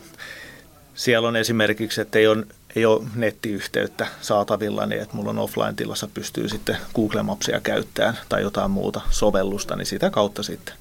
siellä 0.96 1.28
on 1.28 1.36
esimerkiksi, 1.36 2.00
että 2.00 2.18
ei 2.18 2.26
ole, 2.26 2.44
ei 2.76 2.86
ole 2.86 3.04
nettiyhteyttä 3.14 4.06
saatavilla, 4.20 4.86
niin 4.86 5.02
että 5.02 5.16
mulla 5.16 5.30
on 5.30 5.38
offline-tilassa 5.38 6.08
pystyy 6.14 6.48
sitten 6.48 6.76
Google 6.94 7.22
Mapsia 7.22 7.60
käyttämään 7.60 8.18
tai 8.28 8.42
jotain 8.42 8.70
muuta 8.70 9.00
sovellusta, 9.10 9.76
niin 9.76 9.86
sitä 9.86 10.10
kautta 10.10 10.42
sitten 10.42 10.74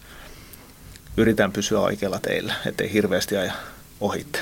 yritän 1.17 1.51
pysyä 1.51 1.79
oikealla 1.79 2.19
teillä, 2.19 2.53
ettei 2.65 2.93
hirveästi 2.93 3.37
aja 3.37 3.53
ohitte. 4.01 4.39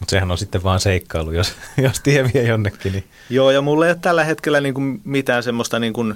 Mutta 0.00 0.10
sehän 0.10 0.30
on 0.30 0.38
sitten 0.38 0.62
vaan 0.62 0.80
seikkailu, 0.80 1.32
jos, 1.32 1.52
jos 1.76 2.00
tie 2.00 2.30
vie 2.34 2.42
jonnekin. 2.42 2.92
Niin. 2.92 3.04
Joo, 3.30 3.50
ja 3.50 3.62
mulla 3.62 3.86
ei 3.86 3.92
ole 3.92 3.98
tällä 4.02 4.24
hetkellä 4.24 4.60
niin 4.60 4.74
kuin 4.74 5.00
mitään 5.04 5.42
semmoista 5.42 5.78
niin 5.78 5.92
kuin 5.92 6.14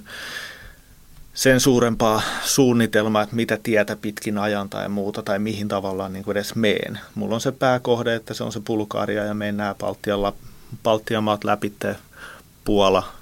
sen 1.35 1.61
suurempaa 1.61 2.23
suunnitelmaa, 2.45 3.23
että 3.23 3.37
mitä 3.37 3.59
tietä 3.63 3.97
pitkin 3.97 4.39
ajan 4.39 4.69
tai 4.69 4.89
muuta, 4.89 5.23
tai 5.23 5.39
mihin 5.39 5.69
tavallaan 5.69 6.13
niin 6.13 6.25
kuin 6.25 6.37
edes 6.37 6.55
meen. 6.55 7.01
Mulla 7.15 7.35
on 7.35 7.41
se 7.41 7.53
pääkohde, 7.53 8.15
että 8.15 8.35
se 8.35 8.45
on 8.45 8.53
se 8.53 8.61
Bulgaria, 8.61 9.25
ja 9.25 9.35
mennään 9.35 9.75
Baltian, 9.75 10.33
Baltian 10.83 11.25
maat 11.25 11.45
läpi, 11.45 11.73
Puola, 12.65 13.13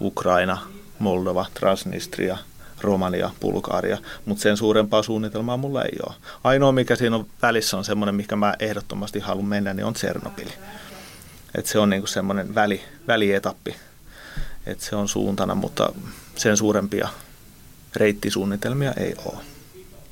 Ukraina, 0.00 0.58
Moldova, 0.98 1.46
Transnistria– 1.54 2.38
Romania, 2.84 3.30
Bulgaria, 3.40 3.98
mutta 4.24 4.42
sen 4.42 4.56
suurempaa 4.56 5.02
suunnitelmaa 5.02 5.56
mulla 5.56 5.82
ei 5.82 5.98
ole. 6.06 6.14
Ainoa, 6.44 6.72
mikä 6.72 6.96
siinä 6.96 7.16
on 7.16 7.26
välissä 7.42 7.76
on 7.76 7.84
semmoinen, 7.84 8.14
mikä 8.14 8.36
mä 8.36 8.54
ehdottomasti 8.58 9.20
haluan 9.20 9.46
mennä, 9.46 9.74
niin 9.74 9.84
on 9.84 9.94
Tsernobyl. 9.94 10.48
Et 11.54 11.66
se 11.66 11.78
on 11.78 11.90
niinku 11.90 12.06
semmoinen 12.06 12.54
väli, 12.54 12.82
välietappi, 13.06 13.76
että 14.66 14.84
se 14.84 14.96
on 14.96 15.08
suuntana, 15.08 15.54
mutta 15.54 15.92
sen 16.36 16.56
suurempia 16.56 17.08
reittisuunnitelmia 17.96 18.92
ei 18.92 19.14
ole. 19.24 19.38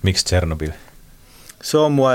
Miksi 0.02 0.25
Tsernobyl? 0.25 0.71
Se 1.62 1.79
on 1.79 1.93
mua 1.93 2.11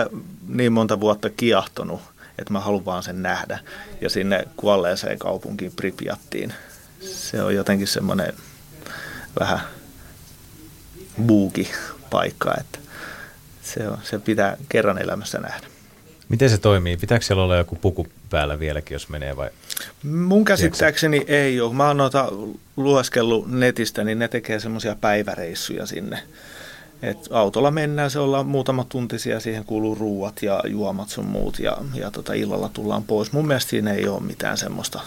niin 0.47 0.73
monta 0.73 0.99
vuotta 0.99 1.29
kiahtonut, 1.29 2.01
että 2.39 2.53
mä 2.53 2.59
haluan 2.59 2.85
vaan 2.85 3.03
sen 3.03 3.23
nähdä. 3.23 3.59
Ja 4.01 4.09
sinne 4.09 4.47
kuolleeseen 4.57 5.19
kaupunkiin 5.19 5.71
Pripyattiin. 5.71 6.53
Se 7.01 7.41
on 7.41 7.55
jotenkin 7.55 7.87
semmoinen 7.87 8.33
vähän 9.39 9.59
buuki 11.25 11.71
paikka, 12.09 12.55
että 12.59 12.79
se, 13.61 13.87
on, 13.87 13.97
se 14.03 14.19
pitää 14.19 14.57
kerran 14.69 15.01
elämässä 15.01 15.39
nähdä. 15.39 15.67
Miten 16.29 16.49
se 16.49 16.57
toimii? 16.57 16.97
Pitääkö 16.97 17.25
siellä 17.25 17.43
olla 17.43 17.57
joku 17.57 17.75
puku 17.75 18.07
päällä 18.29 18.59
vieläkin, 18.59 18.95
jos 18.95 19.09
menee 19.09 19.37
vai? 19.37 19.49
Mun 20.03 20.45
käsittääkseni 20.45 21.25
ei 21.27 21.61
ole. 21.61 21.73
Mä 21.73 21.87
oon 21.87 21.97
noita 21.97 22.31
lueskellut 22.77 23.51
netistä, 23.51 24.03
niin 24.03 24.19
ne 24.19 24.27
tekee 24.27 24.59
semmoisia 24.59 24.95
päiväreissuja 25.01 25.85
sinne. 25.85 26.19
Et 27.01 27.17
autolla 27.31 27.71
mennään, 27.71 28.11
se 28.11 28.19
ollaan 28.19 28.45
muutama 28.45 28.85
tunti 28.89 29.19
siellä, 29.19 29.39
siihen 29.39 29.65
kuuluu 29.65 29.95
ruuat 29.95 30.41
ja 30.41 30.63
juomat 30.67 31.09
sun 31.09 31.25
muut 31.25 31.59
ja, 31.59 31.77
ja 31.93 32.11
tota, 32.11 32.33
illalla 32.33 32.69
tullaan 32.73 33.03
pois. 33.03 33.31
Mun 33.31 33.47
mielestä 33.47 33.69
siinä 33.69 33.93
ei 33.93 34.07
ole 34.07 34.21
mitään 34.21 34.57
semmoista 34.57 35.01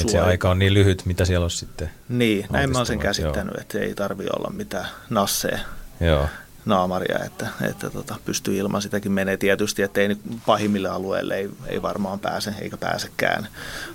et 0.00 0.08
se 0.08 0.20
aika 0.20 0.50
on 0.50 0.58
niin 0.58 0.74
lyhyt, 0.74 1.06
mitä 1.06 1.24
siellä 1.24 1.44
on 1.44 1.50
sitten. 1.50 1.90
Niin, 2.08 2.46
näin 2.50 2.70
mä 2.70 2.78
oon 2.78 2.86
sen 2.86 2.98
käsittänyt, 2.98 3.54
että 3.60 3.78
ei 3.78 3.94
tarvi 3.94 4.24
olla 4.36 4.50
mitään 4.50 4.86
nasseja. 5.10 5.58
Joo 6.00 6.28
naamaria, 6.64 7.24
että, 7.24 7.48
että 7.70 7.90
tota, 7.90 8.16
pystyy 8.24 8.56
ilman 8.56 8.82
sitäkin 8.82 9.12
menee 9.12 9.36
tietysti, 9.36 9.82
että 9.82 10.00
ei 10.00 10.08
nyt 10.08 10.20
pahimmille 10.46 10.88
alueille 10.88 11.36
ei, 11.36 11.50
ei 11.66 11.82
varmaan 11.82 12.20
pääse 12.20 12.54
eikä 12.60 12.76
pääsekään, 12.76 13.48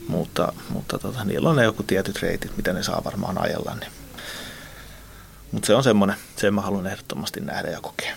mutta, 0.08 0.54
mutta 0.70 1.00
tota, 1.00 1.24
niillä 1.24 1.50
on 1.50 1.56
ne 1.56 1.64
joku 1.64 1.84
tietyt 1.84 2.22
reitit, 2.22 2.58
mitä 2.58 2.74
ne 2.74 2.84
saa 2.84 3.02
varmaan 3.04 3.42
ajella. 3.42 3.76
Niin. 3.80 3.92
Mutta 5.52 5.68
se 5.68 5.76
on 5.76 5.84
semmoinen, 5.84 6.16
sen 6.36 6.54
mä 6.54 6.62
haluan 6.62 6.88
ehdottomasti 6.88 7.40
nähdä 7.40 7.70
ja 7.70 7.82
kokea. 7.82 8.16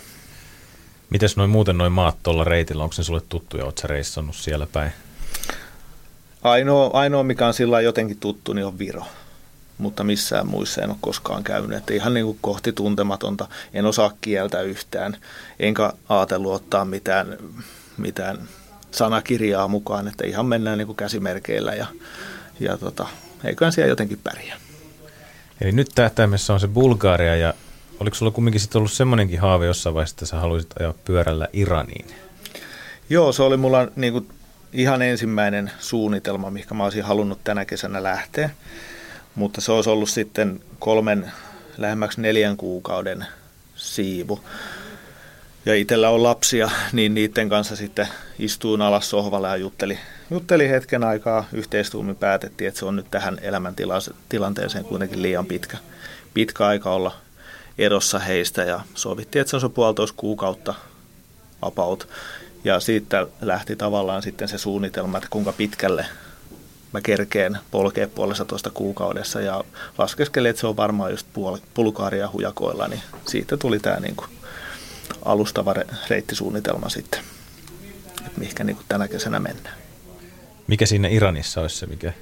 Mites 1.09 1.37
noin 1.37 1.49
muuten 1.49 1.77
noin 1.77 1.91
maat 1.91 2.17
tuolla 2.23 2.43
reitillä, 2.43 2.83
onko 2.83 2.93
se 2.93 3.03
sulle 3.03 3.21
tuttu 3.29 3.57
ja 3.57 3.65
oletko 3.65 3.87
reissannut 3.87 4.35
siellä 4.35 4.67
päin? 4.71 4.91
Ainoa, 6.43 6.89
ainoa 6.93 7.23
mikä 7.23 7.47
on 7.47 7.53
sillä 7.53 7.81
jotenkin 7.81 8.17
tuttu, 8.17 8.53
niin 8.53 8.65
on 8.65 8.79
Viro. 8.79 9.03
Mutta 9.81 10.03
missään 10.03 10.47
muissa 10.47 10.81
en 10.81 10.89
ole 10.89 10.97
koskaan 11.01 11.43
käynyt. 11.43 11.77
Että 11.77 11.93
ihan 11.93 12.13
niin 12.13 12.25
kuin 12.25 12.37
kohti 12.41 12.73
tuntematonta. 12.73 13.47
En 13.73 13.85
osaa 13.85 14.13
kieltä 14.21 14.61
yhtään. 14.61 15.17
Enkä 15.59 15.93
ajatellut 16.09 16.53
ottaa 16.53 16.85
mitään, 16.85 17.37
mitään 17.97 18.37
sanakirjaa 18.91 19.67
mukaan. 19.67 20.07
Että 20.07 20.27
ihan 20.27 20.45
mennään 20.45 20.77
niin 20.77 20.85
kuin 20.85 20.95
käsimerkeillä 20.95 21.73
ja, 21.73 21.85
ja 22.59 22.77
tota, 22.77 23.07
eiköhän 23.43 23.71
siellä 23.71 23.89
jotenkin 23.89 24.19
pärjää. 24.23 24.57
Eli 25.61 25.71
nyt 25.71 25.89
tähtäimessä 25.95 26.53
on 26.53 26.59
se 26.59 26.67
Bulgaria 26.67 27.35
ja 27.35 27.53
oliko 27.99 28.15
sulla 28.15 28.31
kumminkin 28.31 28.61
sitten 28.61 28.79
ollut 28.79 28.91
semmoinenkin 28.91 29.39
haave 29.39 29.65
jossain 29.65 29.93
vaiheessa, 29.93 30.13
että 30.13 30.25
sä 30.25 30.39
haluaisit 30.39 30.73
ajaa 30.79 30.93
pyörällä 31.05 31.47
Iraniin? 31.53 32.05
Joo, 33.09 33.31
se 33.31 33.43
oli 33.43 33.57
mulla 33.57 33.87
niin 33.95 34.13
kuin 34.13 34.29
ihan 34.73 35.01
ensimmäinen 35.01 35.71
suunnitelma, 35.79 36.51
mikä 36.51 36.73
mä 36.73 36.83
olisin 36.83 37.03
halunnut 37.03 37.39
tänä 37.43 37.65
kesänä 37.65 38.03
lähteä. 38.03 38.49
Mutta 39.35 39.61
se 39.61 39.71
olisi 39.71 39.89
ollut 39.89 40.09
sitten 40.09 40.59
kolmen, 40.79 41.31
lähemmäksi 41.77 42.21
neljän 42.21 42.57
kuukauden 42.57 43.25
siivu. 43.75 44.39
Ja 45.65 45.75
itsellä 45.75 46.09
on 46.09 46.23
lapsia, 46.23 46.69
niin 46.91 47.13
niiden 47.13 47.49
kanssa 47.49 47.75
sitten 47.75 48.07
istuin 48.39 48.81
alas 48.81 49.09
sohvalle 49.09 49.47
ja 49.47 49.55
jutteli, 49.55 49.99
jutteli 50.31 50.69
hetken 50.69 51.03
aikaa. 51.03 51.45
Yhteistuumin 51.53 52.15
päätettiin, 52.15 52.67
että 52.67 52.79
se 52.79 52.85
on 52.85 52.95
nyt 52.95 53.11
tähän 53.11 53.37
elämäntilanteeseen 53.41 54.85
kuitenkin 54.85 55.21
liian 55.21 55.45
pitkä, 55.45 55.77
pitkä 56.33 56.65
aika 56.65 56.91
olla 56.91 57.15
erossa 57.77 58.19
heistä. 58.19 58.63
Ja 58.63 58.81
sovittiin, 58.95 59.41
että 59.41 59.49
se 59.49 59.55
on 59.57 59.61
se 59.61 59.69
puolitoista 59.69 60.17
kuukautta 60.17 60.73
about. 61.61 62.07
Ja 62.63 62.79
siitä 62.79 63.27
lähti 63.41 63.75
tavallaan 63.75 64.21
sitten 64.21 64.47
se 64.47 64.57
suunnitelma, 64.57 65.17
että 65.17 65.29
kuinka 65.29 65.53
pitkälle 65.53 66.05
mä 66.93 67.01
kerkeen 67.01 67.57
polkea 67.71 68.07
puolessa 68.07 68.45
toista 68.45 68.69
kuukaudessa 68.69 69.41
ja 69.41 69.63
laskeskelin, 69.97 70.49
että 70.49 70.59
se 70.59 70.67
on 70.67 70.77
varmaan 70.77 71.11
just 71.11 71.27
puol- 71.27 71.61
pulkaaria 71.73 72.29
hujakoilla, 72.33 72.87
niin 72.87 73.01
siitä 73.27 73.57
tuli 73.57 73.79
tämä 73.79 73.99
niin 73.99 74.15
kuin 74.15 74.29
alustava 75.25 75.75
reittisuunnitelma 76.09 76.89
sitten, 76.89 77.21
että 78.25 78.39
mihinkä 78.39 78.63
niin 78.63 78.75
kuin 78.75 78.85
tänä 78.89 79.07
kesänä 79.07 79.39
mennään. 79.39 79.75
Mikä 80.67 80.85
siinä 80.85 81.07
Iranissa 81.07 81.61
olisi 81.61 81.75
se, 81.75 81.85
mikä 81.85 82.13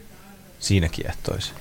siinä 0.59 0.89
kiehtoisi? 0.89 1.51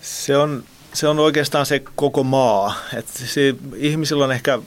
Se 0.00 0.36
on, 0.36 0.64
se 0.92 1.08
on 1.08 1.18
oikeastaan 1.18 1.66
se 1.66 1.82
koko 1.94 2.22
maa. 2.22 2.74
Et 2.96 3.06
se, 3.08 3.54
ihmisillä 3.76 4.24
on 4.24 4.32
ehkä 4.32 4.58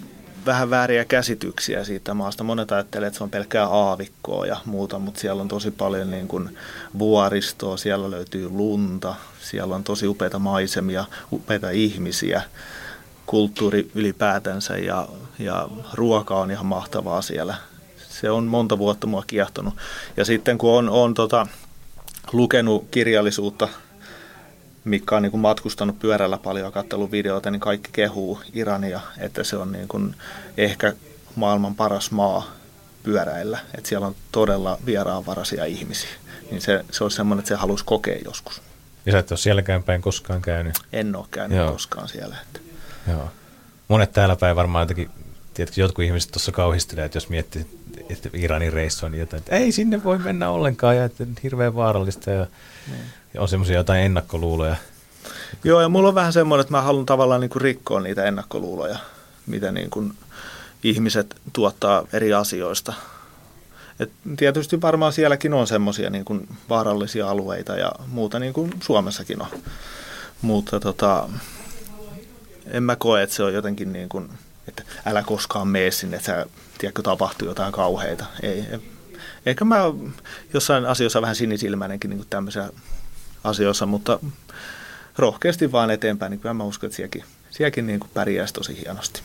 vähän 0.46 0.70
vääriä 0.70 1.06
käsityksiä 1.06 1.84
siitä 1.84 2.14
maasta. 2.14 2.44
Monet 2.44 2.72
ajattelee, 2.72 3.08
että 3.08 3.18
se 3.18 3.24
on 3.24 3.30
pelkkää 3.30 3.68
aavikkoa 3.68 4.46
ja 4.46 4.58
muuta, 4.66 5.00
mutta 5.00 5.20
siellä 5.20 5.42
on 5.42 5.48
tosi 5.48 5.72
paljon 5.72 6.12
niin 6.12 6.28
kuin 6.28 6.58
vuoristoa, 7.00 7.78
siellä 7.78 8.12
löytyy 8.12 8.50
lunta, 8.50 9.16
siellä 9.42 9.76
on 9.76 9.84
tosi 9.84 10.08
upeita 10.08 10.40
maisemia, 10.40 11.06
upeita 11.32 11.70
ihmisiä, 11.70 12.42
kulttuuri 13.26 13.92
ylipäätänsä 13.96 14.78
ja, 14.78 15.08
ja 15.40 15.70
ruoka 15.94 16.40
on 16.40 16.52
ihan 16.52 16.66
mahtavaa 16.66 17.22
siellä. 17.22 17.56
Se 18.10 18.32
on 18.32 18.44
monta 18.44 18.78
vuotta 18.78 19.08
mua 19.08 19.24
kiehtonut. 19.28 19.74
Ja 20.18 20.26
sitten 20.26 20.58
kun 20.58 20.72
on, 20.72 20.90
on 20.90 21.14
tota, 21.14 21.48
lukenut 22.34 22.88
kirjallisuutta 22.92 23.68
Mikka 24.90 25.16
on 25.16 25.24
niin 25.24 25.32
kuin 25.32 25.42
matkustanut 25.42 26.00
pyörällä 26.00 26.38
paljon 26.38 26.66
ja 26.66 26.72
katsellut 26.72 27.12
videoita, 27.12 27.52
niin 27.52 27.60
kaikki 27.60 27.90
kehuu 27.94 28.40
Irania, 28.54 29.00
että 29.18 29.44
se 29.44 29.58
on 29.58 29.72
niin 29.72 29.88
kuin 29.88 30.16
ehkä 30.58 30.94
maailman 31.36 31.76
paras 31.76 32.12
maa 32.12 32.52
pyöräillä. 33.04 33.60
Että 33.78 33.90
siellä 33.90 34.08
on 34.08 34.16
todella 34.32 34.78
vieraanvaraisia 34.86 35.66
ihmisiä. 35.66 36.10
Niin 36.52 36.62
se, 36.62 36.86
se 36.92 37.04
on 37.04 37.12
semmoinen, 37.12 37.40
että 37.40 37.50
se 37.50 37.56
haluaisi 37.56 37.86
kokea 37.86 38.18
joskus. 38.26 38.62
Ja 39.06 39.12
sä 39.12 39.20
et 39.20 39.32
ole 39.32 39.38
sielläkään 39.38 39.84
päin 39.84 40.02
koskaan 40.02 40.42
käynyt? 40.42 40.76
En 40.94 41.16
ole 41.16 41.26
käynyt 41.32 41.58
Joo. 41.58 41.72
koskaan 41.72 42.08
siellä. 42.08 42.36
Että. 42.42 42.60
Joo. 43.12 43.32
Monet 43.88 44.12
täällä 44.12 44.36
päin 44.36 44.56
varmaan 44.56 44.84
jotenkin, 44.84 45.10
tiedätkö, 45.54 45.82
jotkut 45.82 46.06
ihmiset 46.06 46.32
tuossa 46.32 46.52
kauhistelee, 46.52 47.06
että 47.06 47.16
jos 47.18 47.30
miettii, 47.30 47.66
että 48.10 48.30
Iranin 48.34 48.74
reissu 48.74 49.06
on 49.06 49.12
niin 49.12 49.20
jotain, 49.20 49.40
että 49.40 49.56
ei 49.56 49.72
sinne 49.72 50.04
voi 50.04 50.18
mennä 50.18 50.50
ollenkaan 50.50 50.98
ja 50.98 51.06
että 51.06 51.26
hirveän 51.44 51.76
vaarallista 51.76 52.32
ja 52.32 52.48
niin 52.88 53.02
on 53.38 53.48
semmoisia 53.48 53.78
jotain 53.78 54.02
ennakkoluuloja. 54.02 54.76
Joo, 55.64 55.82
ja 55.82 55.90
mulla 55.90 56.10
on 56.10 56.16
vähän 56.16 56.34
semmoinen, 56.34 56.62
että 56.62 56.74
mä 56.74 56.82
haluan 56.82 57.06
tavallaan 57.06 57.42
niin 57.42 57.50
kuin 57.50 57.62
rikkoa 57.62 58.00
niitä 58.00 58.24
ennakkoluuloja, 58.24 59.00
mitä 59.46 59.72
niin 59.72 59.90
kuin 59.90 60.14
ihmiset 60.84 61.36
tuottaa 61.54 62.04
eri 62.14 62.34
asioista. 62.34 62.94
Et 64.00 64.12
tietysti 64.38 64.82
varmaan 64.82 65.14
sielläkin 65.14 65.54
on 65.54 65.68
semmoisia 65.68 66.10
niin 66.10 66.26
kuin 66.26 66.48
vaarallisia 66.70 67.30
alueita 67.30 67.76
ja 67.76 67.92
muuta, 68.08 68.40
niin 68.40 68.54
kuin 68.54 68.72
Suomessakin 68.84 69.42
on. 69.42 69.48
Mutta 70.42 70.80
tota, 70.80 71.30
en 72.68 72.84
mä 72.84 72.96
koe, 72.96 73.24
että 73.24 73.36
se 73.36 73.44
on 73.44 73.54
jotenkin 73.54 73.94
niin 73.94 74.10
kuin, 74.10 74.30
että 74.68 74.84
älä 75.06 75.24
koskaan 75.24 75.68
mene 75.68 75.92
sinne, 75.92 76.18
että 76.18 76.26
sä, 76.26 76.46
tiedätkö, 76.78 77.02
tapahtuu 77.02 77.48
jotain 77.48 77.72
kauheita. 77.72 78.26
Ei, 78.44 78.66
ehkä 79.46 79.66
mä 79.66 79.78
jossain 80.54 80.86
asioissa 80.86 81.22
vähän 81.22 81.36
sinisilmäinenkin 81.36 82.10
niin 82.10 82.26
tämmöisiä 82.30 82.70
asioissa, 83.44 83.86
mutta 83.86 84.20
rohkeasti 85.18 85.72
vaan 85.72 85.92
eteenpäin, 85.92 86.30
niin 86.30 86.40
kyllä 86.40 86.54
mä 86.54 86.64
uskon, 86.64 86.88
että 86.88 86.96
sielläkin, 86.96 87.24
sielläkin 87.50 87.88
niin 87.88 88.00
kuin 88.00 88.12
pärjäisi 88.14 88.54
tosi 88.54 88.82
hienosti. 88.86 89.22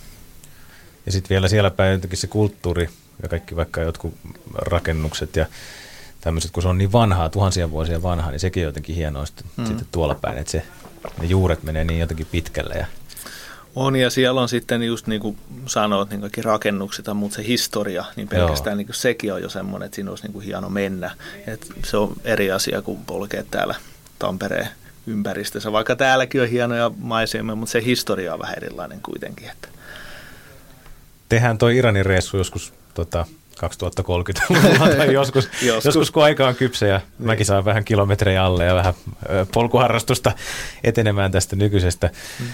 Ja 1.07 1.13
sitten 1.13 1.29
vielä 1.29 1.49
siellä 1.49 1.71
päin 1.71 1.93
jotenkin 1.93 2.19
se 2.19 2.27
kulttuuri 2.27 2.89
ja 3.23 3.29
kaikki 3.29 3.57
vaikka 3.57 3.81
jotkut 3.81 4.15
rakennukset 4.55 5.37
ja 5.37 5.47
tämmöiset, 6.21 6.51
kun 6.51 6.63
se 6.63 6.69
on 6.69 6.79
niin 6.79 6.93
vanhaa, 6.93 7.29
tuhansia 7.29 7.71
vuosia 7.71 8.03
vanhaa, 8.03 8.31
niin 8.31 8.41
sekin 8.41 8.63
on 8.63 8.67
jotenkin 8.67 8.97
hienoa 8.97 9.27
sitten, 9.27 9.47
mm. 9.57 9.67
sitten 9.67 9.87
tuolla 9.93 10.15
päin, 10.15 10.39
että 10.39 10.51
se, 10.51 10.63
ne 11.21 11.27
juuret 11.27 11.63
menee 11.63 11.85
niin 11.85 12.01
jotenkin 12.01 12.27
pitkälle. 12.31 12.75
Ja... 12.75 12.87
On 13.75 13.97
ja 13.97 14.11
siellä 14.11 14.41
on 14.41 14.49
sitten 14.49 14.83
just 14.83 15.07
niin 15.07 15.21
kuin 15.21 15.39
sanoit, 15.67 16.11
niin 16.11 16.21
kaikki 16.21 16.43
rakennukset, 16.43 17.07
mutta 17.15 17.37
se 17.37 17.47
historia, 17.47 18.05
niin 18.17 18.29
pelkästään 18.29 18.77
niin 18.77 18.87
kuin 18.87 18.97
sekin 18.97 19.33
on 19.33 19.43
jo 19.43 19.49
semmoinen, 19.49 19.87
että 19.87 19.95
siinä 19.95 20.11
olisi 20.11 20.25
niin 20.25 20.33
kuin 20.33 20.45
hieno 20.45 20.71
mennä. 20.71 21.11
Et 21.47 21.67
se 21.85 21.97
on 21.97 22.13
eri 22.25 22.51
asia 22.51 22.83
kuin 22.83 23.05
polkea 23.07 23.45
täällä 23.51 23.75
Tampereen 24.19 24.69
ympäristössä, 25.07 25.73
vaikka 25.73 25.97
täälläkin 25.97 26.43
on 26.43 26.49
hienoja 26.49 26.91
maisemia, 26.99 27.55
mutta 27.55 27.73
se 27.73 27.85
historia 27.85 28.35
on 28.35 28.41
vähän 28.41 28.57
erilainen 28.57 29.01
kuitenkin. 29.03 29.51
Että. 29.51 29.69
Tehdään 31.29 31.59
toi 31.59 31.77
Iranin 31.77 32.07
reissu 32.07 32.37
joskus 32.37 32.73
tota, 32.95 33.27
2030-luvulla 33.57 34.97
tai 34.97 35.13
joskus, 35.21 35.49
joskus. 35.63 35.85
joskus, 35.85 36.11
kun 36.11 36.25
aika 36.25 36.49
on 36.49 36.55
kypsä 36.55 36.87
ja 36.87 36.99
niin. 36.99 37.27
mäkin 37.27 37.47
saan 37.47 37.65
vähän 37.65 37.85
kilometrejä 37.85 38.45
alle 38.45 38.65
ja 38.65 38.75
vähän 38.75 38.95
polkuharrastusta 39.55 40.33
etenemään 40.85 41.33
tästä 41.33 41.57
nykyisestä. 41.57 42.11
Hmm. 42.39 42.49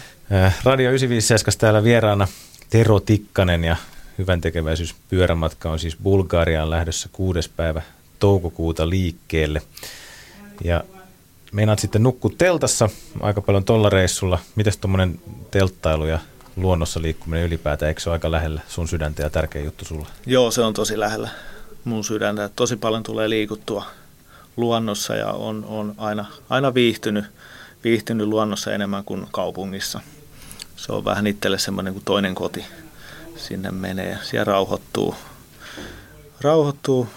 Radio 0.64 0.88
957 0.90 1.58
täällä 1.58 1.84
vieraana 1.84 2.28
Tero 2.70 3.00
Tikkanen 3.00 3.64
ja 3.64 3.76
hyvän 4.18 4.40
tekeväisyys 4.40 4.94
pyörämatka 5.08 5.70
on 5.70 5.78
siis 5.78 5.96
Bulgariaan 6.02 6.70
lähdössä 6.70 7.08
kuudes 7.12 7.48
päivä 7.48 7.82
toukokuuta 8.18 8.88
liikkeelle. 8.88 9.62
Ja 10.64 10.84
meinaat 11.52 11.78
sitten 11.78 12.02
nukkua 12.02 12.30
teltassa 12.38 12.88
aika 13.20 13.40
paljon 13.40 13.64
tolla 13.64 13.90
reissulla. 13.90 14.38
Mites 14.56 14.76
tuommoinen 14.76 15.20
telttailu 15.50 16.06
ja 16.06 16.18
luonnossa 16.56 17.02
liikkuminen 17.02 17.46
ylipäätään, 17.46 17.88
eikö 17.88 18.00
se 18.00 18.10
ole 18.10 18.14
aika 18.14 18.30
lähellä 18.30 18.60
sun 18.68 18.88
sydäntä 18.88 19.22
ja 19.22 19.30
tärkeä 19.30 19.62
juttu 19.62 19.84
sulla? 19.84 20.06
Joo, 20.26 20.50
se 20.50 20.60
on 20.62 20.74
tosi 20.74 20.98
lähellä 20.98 21.28
mun 21.84 22.04
sydäntä. 22.04 22.50
Tosi 22.56 22.76
paljon 22.76 23.02
tulee 23.02 23.30
liikuttua 23.30 23.84
luonnossa 24.56 25.16
ja 25.16 25.26
on, 25.26 25.64
on 25.68 25.94
aina, 25.98 26.26
aina 26.48 26.74
viihtynyt, 26.74 27.24
viihtynyt 27.84 28.26
luonnossa 28.26 28.72
enemmän 28.72 29.04
kuin 29.04 29.26
kaupungissa. 29.32 30.00
Se 30.76 30.92
on 30.92 31.04
vähän 31.04 31.26
itselle 31.26 31.58
semmoinen 31.58 31.92
kuin 31.92 32.04
toinen 32.04 32.34
koti. 32.34 32.64
Sinne 33.36 33.70
menee, 33.70 34.18
siellä 34.22 34.44
rauhoittuu, 34.44 35.14
rauhoittuu 36.40 37.08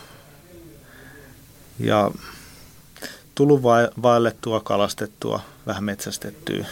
ja 1.80 2.12
tullut 3.36 3.64
vaellettua, 4.02 4.60
kalastettua, 4.60 5.40
vähän 5.68 5.84
metsästettyä. 5.84 6.66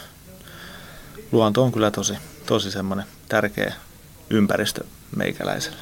Luonto 1.32 1.63
on 1.63 1.71
kyllä 1.71 1.91
tosi, 1.91 2.13
tosi 2.45 2.71
semmoinen 2.71 3.06
tärkeä 3.30 3.74
ympäristö 4.30 4.84
meikäläiselle. 5.15 5.78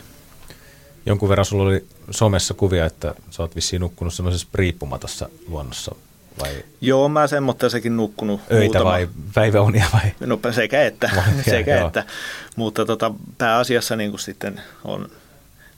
Jonkun 1.05 1.29
verran 1.29 1.45
sulla 1.45 1.63
oli 1.63 1.85
somessa 2.11 2.53
kuvia, 2.53 2.85
että 2.85 3.15
sä 3.29 3.43
oot 3.43 3.55
vissiin 3.55 3.79
nukkunut 3.79 4.13
semmoisessa 4.13 4.47
riippumatossa 4.53 5.29
luonnossa 5.47 5.95
vai? 6.39 6.63
Joo, 6.81 7.09
mä 7.09 7.27
semmoittaisenkin 7.27 7.97
nukkunut. 7.97 8.41
Öitä 8.51 8.63
muutama. 8.63 8.85
vai 8.85 9.09
päiväunia 9.33 9.85
vai? 9.93 10.11
No 10.19 10.39
sekä 10.51 10.83
että, 10.83 11.09
sekä 11.49 11.85
että. 11.85 12.05
mutta 12.55 12.85
tota, 12.85 13.11
pääasiassa 13.37 13.95
niin 13.95 14.09
kuin 14.09 14.19
sitten 14.19 14.61
on 14.83 15.09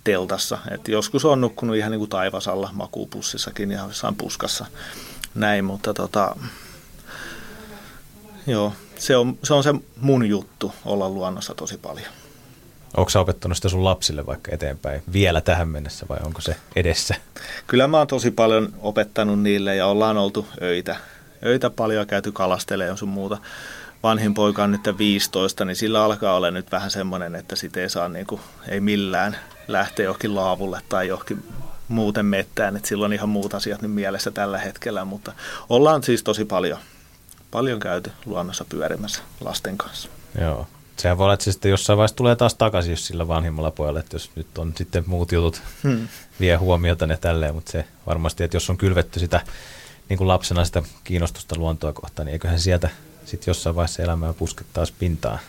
teltassa. 0.03 0.57
Et 0.71 0.87
joskus 0.87 1.25
on 1.25 1.41
nukkunut 1.41 1.75
ihan 1.75 1.91
niin 1.91 1.99
kuin 1.99 2.09
taivasalla 2.09 2.69
makuupussissakin 2.73 3.71
ja 3.71 3.83
jossain 3.87 4.15
puskassa 4.15 4.65
näin, 5.35 5.65
mutta 5.65 5.93
tota, 5.93 6.35
joo, 8.47 8.73
se 8.97 9.17
on, 9.17 9.37
se 9.43 9.53
on 9.53 9.63
se 9.63 9.73
mun 10.01 10.25
juttu 10.25 10.73
olla 10.85 11.09
luonnossa 11.09 11.55
tosi 11.55 11.77
paljon. 11.77 12.07
Onko 12.97 13.09
sä 13.09 13.19
opettanut 13.19 13.57
sitä 13.57 13.69
sun 13.69 13.83
lapsille 13.83 14.25
vaikka 14.25 14.51
eteenpäin 14.53 15.03
vielä 15.13 15.41
tähän 15.41 15.67
mennessä 15.67 16.05
vai 16.09 16.17
onko 16.23 16.41
se 16.41 16.55
edessä? 16.75 17.15
Kyllä 17.67 17.87
mä 17.87 17.97
oon 17.97 18.07
tosi 18.07 18.31
paljon 18.31 18.73
opettanut 18.79 19.41
niille 19.41 19.75
ja 19.75 19.87
ollaan 19.87 20.17
oltu 20.17 20.47
öitä. 20.61 20.95
Öitä 21.45 21.69
paljon 21.69 22.07
käyty 22.07 22.31
kalastelemaan 22.31 22.97
sun 22.97 23.09
muuta. 23.09 23.37
Vanhin 24.03 24.33
poika 24.33 24.63
on 24.63 24.71
nyt 24.71 24.97
15, 24.97 25.65
niin 25.65 25.75
sillä 25.75 26.03
alkaa 26.03 26.35
olla 26.35 26.51
nyt 26.51 26.71
vähän 26.71 26.91
semmoinen, 26.91 27.35
että 27.35 27.55
sit 27.55 27.77
ei 27.77 27.89
saa 27.89 28.09
niinku, 28.09 28.39
ei 28.69 28.79
millään 28.79 29.37
lähteä 29.67 30.05
johonkin 30.05 30.35
laavulle 30.35 30.81
tai 30.89 31.07
johonkin 31.07 31.43
muuten 31.87 32.25
mettään, 32.25 32.75
että 32.75 32.87
silloin 32.89 33.13
ihan 33.13 33.29
muut 33.29 33.53
asiat 33.53 33.81
nyt 33.81 33.91
mielessä 33.91 34.31
tällä 34.31 34.57
hetkellä, 34.57 35.05
mutta 35.05 35.33
ollaan 35.69 36.03
siis 36.03 36.23
tosi 36.23 36.45
paljon, 36.45 36.79
paljon 37.51 37.79
käyty 37.79 38.11
luonnossa 38.25 38.65
pyörimässä 38.69 39.21
lasten 39.41 39.77
kanssa. 39.77 40.09
Joo. 40.41 40.67
Sehän 40.97 41.17
voi 41.17 41.23
olla, 41.23 41.33
että 41.33 41.43
se 41.43 41.51
sitten 41.51 41.71
jossain 41.71 41.97
vaiheessa 41.97 42.17
tulee 42.17 42.35
taas 42.35 42.55
takaisin 42.55 42.91
jos 42.91 43.07
sillä 43.07 43.27
vanhimmalla 43.27 43.71
pojalla, 43.71 43.99
että 43.99 44.15
jos 44.15 44.31
nyt 44.35 44.57
on 44.57 44.73
sitten 44.77 45.03
muut 45.07 45.31
jutut 45.31 45.61
hmm. 45.83 46.07
vie 46.39 46.55
huomiota 46.55 47.07
ne 47.07 47.17
tälleen, 47.17 47.55
mutta 47.55 47.71
se 47.71 47.85
varmasti, 48.07 48.43
että 48.43 48.55
jos 48.55 48.69
on 48.69 48.77
kylvetty 48.77 49.19
sitä 49.19 49.41
niin 50.09 50.17
kuin 50.17 50.27
lapsena 50.27 50.65
sitä 50.65 50.83
kiinnostusta 51.03 51.55
luontoa 51.57 51.93
kohtaan, 51.93 52.25
niin 52.25 52.33
eiköhän 52.33 52.59
sieltä 52.59 52.89
sitten 53.25 53.51
jossain 53.51 53.75
vaiheessa 53.75 54.03
elämää 54.03 54.33
puske 54.33 54.63
taas 54.73 54.91
pintaan. 54.91 55.39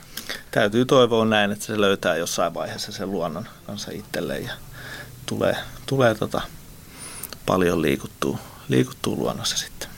Täytyy 0.51 0.85
toivoa 0.85 1.25
näin, 1.25 1.51
että 1.53 1.65
se 1.65 1.81
löytää 1.81 2.17
jossain 2.17 2.55
vaiheessa 2.55 2.93
sen 2.93 3.11
luonnon 3.11 3.49
kanssa 3.67 3.91
itselleen 3.91 4.45
ja 4.45 4.53
tulee, 5.27 5.57
tulee 5.87 6.15
tota 6.15 6.41
paljon 7.47 7.83
liikuttua, 7.83 8.39
liikuttua 8.69 9.17
luonnossa 9.17 9.57
sitten. 9.57 9.89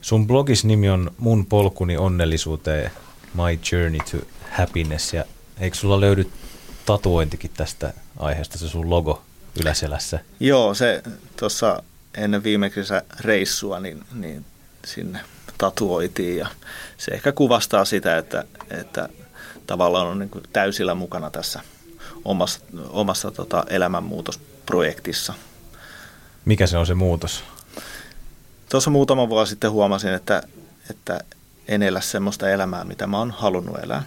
Sun 0.00 0.26
blogis 0.26 0.64
nimi 0.64 0.90
on 0.90 1.10
Mun 1.18 1.46
polkuni 1.46 1.96
onnellisuuteen, 1.96 2.90
My 3.34 3.58
Journey 3.72 4.00
to 4.10 4.26
Happiness, 4.50 5.12
ja 5.12 5.24
eikö 5.60 5.76
sulla 5.76 6.00
löydy 6.00 6.30
tatuointikin 6.86 7.50
tästä 7.56 7.92
aiheesta, 8.16 8.58
se 8.58 8.68
sun 8.68 8.90
logo 8.90 9.22
yläselässä? 9.60 10.20
Joo, 10.40 10.74
se 10.74 11.02
tuossa 11.36 11.82
ennen 12.14 12.44
viimeisessä 12.44 13.02
reissua, 13.20 13.80
niin, 13.80 14.04
niin 14.14 14.44
sinne 14.84 15.20
tatuoitiin 15.58 16.36
ja 16.36 16.48
se 16.96 17.10
ehkä 17.10 17.32
kuvastaa 17.32 17.84
sitä, 17.84 18.18
että, 18.18 18.44
että 18.70 19.08
tavallaan 19.66 20.06
on 20.06 20.18
niin 20.18 20.30
kuin 20.30 20.44
täysillä 20.52 20.94
mukana 20.94 21.30
tässä 21.30 21.60
omassa, 22.24 22.60
omassa 22.88 23.30
tota 23.30 23.64
elämänmuutosprojektissa. 23.70 25.34
Mikä 26.44 26.66
se 26.66 26.78
on 26.78 26.86
se 26.86 26.94
muutos? 26.94 27.44
tuossa 28.74 28.90
muutama 28.90 29.28
vuosi 29.28 29.50
sitten 29.50 29.70
huomasin, 29.70 30.12
että, 30.12 30.42
että 30.90 31.20
en 31.68 31.82
elä 31.82 32.00
semmoista 32.00 32.50
elämää, 32.50 32.84
mitä 32.84 33.06
mä 33.06 33.18
oon 33.18 33.30
halunnut 33.30 33.78
elää. 33.82 34.02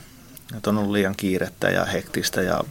Että 0.58 0.70
on 0.70 0.78
ollut 0.78 0.92
liian 0.92 1.16
kiirettä 1.16 1.70
ja 1.70 1.86
hektistä 1.86 2.42
ja 2.42 2.64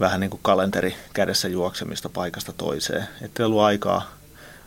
vähän 0.00 0.20
niin 0.20 0.30
kuin 0.30 0.40
kalenteri 0.42 0.96
kädessä 1.12 1.48
juoksemista 1.48 2.08
paikasta 2.08 2.52
toiseen. 2.52 3.08
Että 3.22 3.42
ei 3.42 3.46
ollut 3.46 3.60
aikaa 3.60 4.10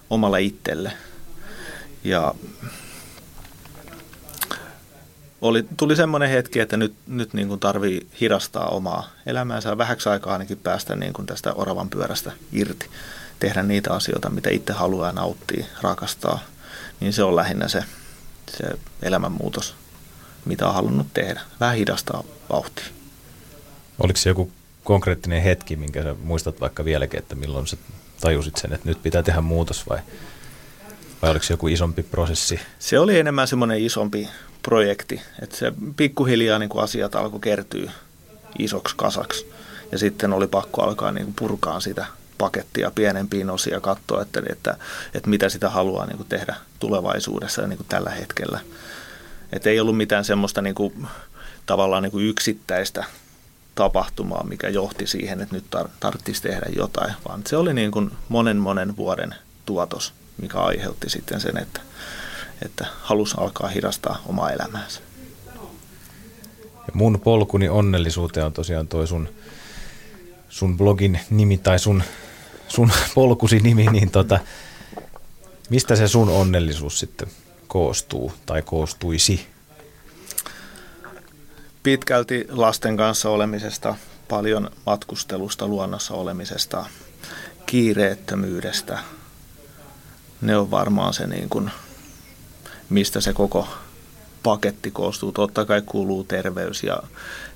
omalle 0.09 0.41
itselle. 0.41 0.93
Ja 2.03 2.35
oli, 5.41 5.65
tuli 5.77 5.95
semmoinen 5.95 6.29
hetki, 6.29 6.59
että 6.59 6.77
nyt, 6.77 6.93
nyt 7.07 7.33
niin 7.33 7.47
kuin 7.47 7.59
tarvii 7.59 8.07
hidastaa 8.21 8.67
omaa 8.67 9.09
elämäänsä 9.25 9.77
vähäksi 9.77 10.09
aikaa 10.09 10.33
ainakin 10.33 10.57
päästä 10.57 10.95
niin 10.95 11.13
kuin 11.13 11.25
tästä 11.25 11.53
oravan 11.53 11.89
pyörästä 11.89 12.31
irti. 12.51 12.89
Tehdä 13.39 13.63
niitä 13.63 13.93
asioita, 13.93 14.29
mitä 14.29 14.49
itse 14.49 14.73
haluaa 14.73 15.11
nauttia, 15.11 15.65
rakastaa. 15.81 16.39
Niin 16.99 17.13
se 17.13 17.23
on 17.23 17.35
lähinnä 17.35 17.67
se, 17.67 17.83
se 18.57 18.63
elämänmuutos, 19.01 19.75
mitä 20.45 20.67
on 20.67 20.73
halunnut 20.73 21.07
tehdä. 21.13 21.41
Vähän 21.59 21.75
hidastaa 21.75 22.23
vauhtia. 22.49 22.85
Oliko 23.99 24.17
se 24.17 24.29
joku 24.29 24.51
konkreettinen 24.83 25.43
hetki, 25.43 25.75
minkä 25.75 26.03
sä 26.03 26.15
muistat 26.23 26.61
vaikka 26.61 26.85
vieläkin, 26.85 27.19
että 27.19 27.35
milloin 27.35 27.67
sä 27.67 27.77
tajusit 28.21 28.57
sen, 28.57 28.73
että 28.73 28.89
nyt 28.89 29.03
pitää 29.03 29.23
tehdä 29.23 29.41
muutos 29.41 29.89
vai, 29.89 29.99
vai 31.23 31.31
oliko 31.31 31.45
se 31.45 31.53
joku 31.53 31.67
isompi 31.67 32.03
prosessi? 32.03 32.59
Se 32.79 32.99
oli 32.99 33.19
enemmän 33.19 33.47
semmoinen 33.47 33.83
isompi 33.83 34.29
projekti, 34.63 35.21
että 35.41 35.57
se 35.57 35.73
pikkuhiljaa 35.95 36.59
niin 36.59 36.69
kuin 36.69 36.83
asiat 36.83 37.15
alkoi 37.15 37.39
kertyä 37.39 37.91
isoksi 38.59 38.95
kasaksi 38.95 39.51
ja 39.91 39.97
sitten 39.97 40.33
oli 40.33 40.47
pakko 40.47 40.81
alkaa 40.81 41.11
niin 41.11 41.25
kuin 41.25 41.35
purkaa 41.39 41.79
sitä 41.79 42.05
pakettia 42.37 42.91
pienempiin 42.91 43.49
osiin 43.49 43.73
ja 43.73 43.81
katsoa, 43.81 44.21
että, 44.21 44.41
että, 44.49 44.77
että 45.13 45.29
mitä 45.29 45.49
sitä 45.49 45.69
haluaa 45.69 46.05
niin 46.05 46.17
kuin 46.17 46.29
tehdä 46.29 46.55
tulevaisuudessa 46.79 47.61
ja 47.61 47.67
niin 47.67 47.77
kuin 47.77 47.87
tällä 47.87 48.09
hetkellä. 48.09 48.59
Että 49.53 49.69
ei 49.69 49.79
ollut 49.79 49.97
mitään 49.97 50.25
semmoista 50.25 50.61
niin 50.61 50.75
kuin, 50.75 51.07
tavallaan 51.65 52.03
niin 52.03 52.11
kuin 52.11 52.25
yksittäistä 52.25 53.03
tapahtumaa, 53.75 54.43
mikä 54.43 54.69
johti 54.69 55.07
siihen, 55.07 55.41
että 55.41 55.55
nyt 55.55 55.65
tar- 55.75 55.89
tarvitsisi 55.99 56.41
tehdä 56.41 56.65
jotain, 56.75 57.13
vaan 57.27 57.41
se 57.47 57.57
oli 57.57 57.73
niin 57.73 57.91
kuin 57.91 58.11
monen 58.29 58.57
monen 58.57 58.97
vuoden 58.97 59.35
tuotos, 59.65 60.13
mikä 60.41 60.59
aiheutti 60.59 61.09
sitten 61.09 61.41
sen, 61.41 61.57
että, 61.57 61.81
että 62.65 62.87
halusi 63.01 63.35
alkaa 63.37 63.67
hidastaa 63.67 64.21
omaa 64.25 64.51
elämäänsä. 64.51 65.01
Ja 66.87 66.93
mun 66.93 67.19
polkuni 67.19 67.69
onnellisuuteen 67.69 68.45
on 68.45 68.53
tosiaan 68.53 68.87
toi 68.87 69.07
sun, 69.07 69.29
sun 70.49 70.77
blogin 70.77 71.19
nimi 71.29 71.57
tai 71.57 71.79
sun, 71.79 72.03
sun 72.67 72.91
polkusi 73.15 73.59
nimi, 73.59 73.85
niin 73.91 74.11
tota, 74.11 74.39
mistä 75.69 75.95
se 75.95 76.07
sun 76.07 76.29
onnellisuus 76.29 76.99
sitten 76.99 77.27
koostuu 77.67 78.33
tai 78.45 78.61
koostuisi? 78.61 79.53
pitkälti 81.83 82.47
lasten 82.49 82.97
kanssa 82.97 83.29
olemisesta, 83.29 83.95
paljon 84.29 84.71
matkustelusta, 84.85 85.67
luonnossa 85.67 86.13
olemisesta, 86.13 86.85
kiireettömyydestä. 87.65 88.99
Ne 90.43 90.57
on 90.57 90.71
varmaan 90.71 91.13
se, 91.13 91.27
niin 91.27 91.49
kuin, 91.49 91.71
mistä 92.89 93.21
se 93.21 93.33
koko 93.33 93.67
paketti 94.43 94.91
koostuu. 94.91 95.31
Totta 95.31 95.65
kai 95.65 95.81
kuuluu 95.85 96.23
terveys 96.23 96.83
ja 96.83 97.03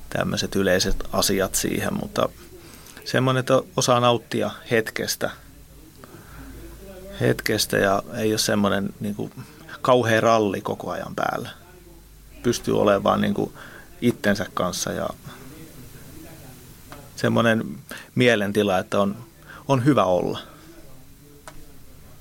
tämmöiset 0.10 0.56
yleiset 0.56 0.96
asiat 1.14 1.56
siihen, 1.56 1.94
mutta 1.94 2.30
semmoinen, 3.06 3.40
että 3.40 3.62
osaa 3.78 4.00
nauttia 4.00 4.52
hetkestä, 4.72 5.30
hetkestä 7.20 7.78
ja 7.78 8.04
ei 8.18 8.32
ole 8.32 8.38
semmoinen 8.38 8.90
niin 9.00 9.16
kuin, 9.16 9.32
kauhea 9.82 10.22
ralli 10.22 10.62
koko 10.62 10.92
ajan 10.92 11.16
päällä. 11.16 11.50
Pystyy 12.44 12.80
olemaan 12.80 13.22
niin 13.22 13.34
kuin, 13.34 13.54
itsensä 14.02 14.46
kanssa 14.54 14.92
ja 14.92 15.10
semmoinen 17.16 17.64
mielentila, 18.16 18.80
että 18.80 19.00
on, 19.00 19.18
on 19.68 19.86
hyvä 19.86 20.04
olla. 20.04 20.40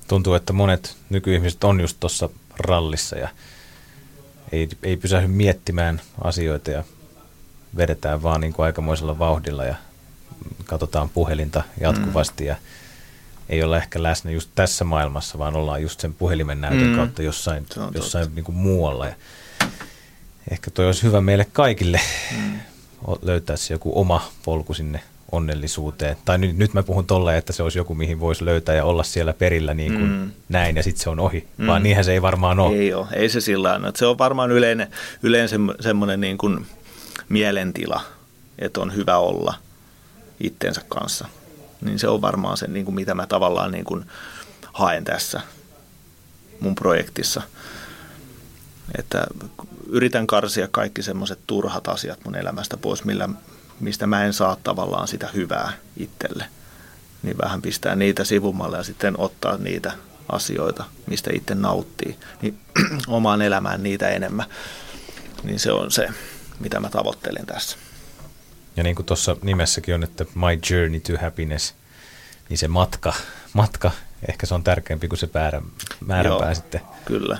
Tuntuu, 0.09 0.35
että 0.35 0.53
monet 0.53 0.97
nykyihmiset 1.11 1.65
on 1.65 1.81
just 1.81 1.97
tuossa 2.01 2.29
rallissa 2.59 3.17
ja 3.19 3.29
ei, 4.53 4.69
ei 4.83 4.97
pysähdy 4.97 5.29
miettimään 5.29 6.01
asioita 6.25 6.71
ja 6.71 6.85
vedetään 7.77 8.23
vaan 8.23 8.41
niin 8.41 8.53
kuin 8.53 8.67
aikamoisella 8.67 9.19
vauhdilla 9.19 9.65
ja 9.65 9.75
katsotaan 10.65 11.09
puhelinta 11.09 11.63
jatkuvasti 11.81 12.45
mm. 12.45 12.49
ja 12.49 12.57
ei 13.49 13.63
olla 13.63 13.77
ehkä 13.77 14.03
läsnä 14.03 14.31
just 14.31 14.51
tässä 14.55 14.85
maailmassa, 14.85 15.39
vaan 15.39 15.57
ollaan 15.57 15.83
just 15.83 16.01
sen 16.01 16.15
puhelimen 16.15 16.61
näytön 16.61 16.89
mm. 16.89 16.97
kautta 16.97 17.23
jossain, 17.23 17.67
jossain 17.95 18.35
niin 18.35 18.45
kuin 18.45 18.57
muualla. 18.57 19.07
Ja 19.07 19.15
ehkä 20.51 20.71
toi 20.71 20.87
olisi 20.87 21.03
hyvä 21.03 21.21
meille 21.21 21.47
kaikille 21.53 22.01
mm. 22.37 22.61
löytää 23.23 23.57
se 23.57 23.75
joku 23.75 24.01
oma 24.01 24.33
polku 24.45 24.75
sinne 24.75 25.01
onnellisuuteen. 25.33 26.17
Tai 26.25 26.39
nyt, 26.39 26.57
nyt 26.57 26.75
mä 26.75 26.83
puhun 26.83 27.07
tolleen, 27.07 27.39
että 27.39 27.53
se 27.53 27.63
olisi 27.63 27.79
joku, 27.79 27.95
mihin 27.95 28.21
voisi 28.21 28.45
löytää 28.45 28.75
ja 28.75 28.85
olla 28.85 29.03
siellä 29.03 29.33
perillä 29.33 29.75
niin 29.75 29.93
kuin 29.93 30.11
mm. 30.11 30.31
näin 30.49 30.77
ja 30.77 30.83
sitten 30.83 31.03
se 31.03 31.11
on 31.11 31.21
ohi. 31.21 31.49
Mm. 31.57 31.67
Vaan 31.67 31.83
niinhän 31.83 32.05
se 32.05 32.13
ei 32.13 32.23
varmaan 32.23 32.61
ole. 32.61 32.77
Ei 32.77 32.95
ole, 32.95 33.07
ei 33.13 33.29
se 33.29 33.41
sillä 33.41 33.69
tavalla. 33.69 33.93
Se 33.95 34.07
on 34.07 34.19
varmaan 34.19 34.51
yleinen, 34.51 34.89
yleinen 35.23 35.49
semmoinen 35.81 36.21
niin 36.21 36.39
kuin 36.39 36.67
mielentila, 37.29 38.01
että 38.59 38.81
on 38.81 38.95
hyvä 38.95 39.19
olla 39.19 39.55
itsensä 40.41 40.83
kanssa. 40.89 41.29
Niin 41.81 41.99
se 41.99 42.09
on 42.09 42.23
varmaan 42.23 42.57
se, 42.57 42.67
niin 42.67 42.85
kuin 42.85 42.95
mitä 42.95 43.15
mä 43.15 43.27
tavallaan 43.27 43.73
niin 43.73 43.85
kuin 43.85 44.05
haen 44.73 45.05
tässä 45.05 45.41
mun 46.61 46.75
projektissa. 46.75 47.43
Että 48.99 49.27
yritän 49.89 50.27
karsia 50.27 50.69
kaikki 50.69 51.03
semmoiset 51.03 51.39
turhat 51.47 51.89
asiat 51.89 52.19
mun 52.25 52.37
elämästä 52.37 52.77
pois, 52.77 53.05
millä, 53.05 53.29
mistä 53.81 54.07
mä 54.07 54.25
en 54.25 54.33
saa 54.33 54.57
tavallaan 54.63 55.09
sitä 55.09 55.29
hyvää 55.35 55.73
itselle. 55.97 56.45
Niin 57.23 57.39
vähän 57.39 57.63
pistää 57.63 57.95
niitä 57.95 58.25
sivumalle 58.25 58.77
ja 58.77 58.83
sitten 58.83 59.15
ottaa 59.19 59.57
niitä 59.57 59.93
asioita, 60.33 60.85
mistä 61.07 61.31
itse 61.35 61.55
nauttii, 61.55 62.17
niin 62.43 62.59
omaan 63.09 63.43
elämään 63.43 63.83
niitä 63.83 64.09
enemmän. 64.09 64.47
Niin 65.43 65.61
se 65.61 65.73
on 65.73 65.91
se, 65.91 66.09
mitä 66.61 66.81
mä 66.81 66.91
tavoittelen 66.91 67.47
tässä. 67.47 67.77
Ja 68.77 68.83
niin 68.83 68.97
kuin 68.97 69.07
tuossa 69.07 69.37
nimessäkin 69.43 69.95
on, 69.95 70.05
että 70.05 70.25
My 70.35 70.59
Journey 70.71 71.01
to 71.01 71.13
Happiness, 71.23 71.75
niin 72.49 72.59
se 72.59 72.69
matka, 72.69 73.15
matka 73.53 73.91
ehkä 74.29 74.47
se 74.47 74.55
on 74.55 74.65
tärkeämpi 74.65 75.09
kuin 75.09 75.19
se 75.19 75.29
määrä, 75.35 75.63
määränpää 76.07 76.49
Joo, 76.49 76.55
sitten. 76.55 76.81
Kyllä. 77.05 77.39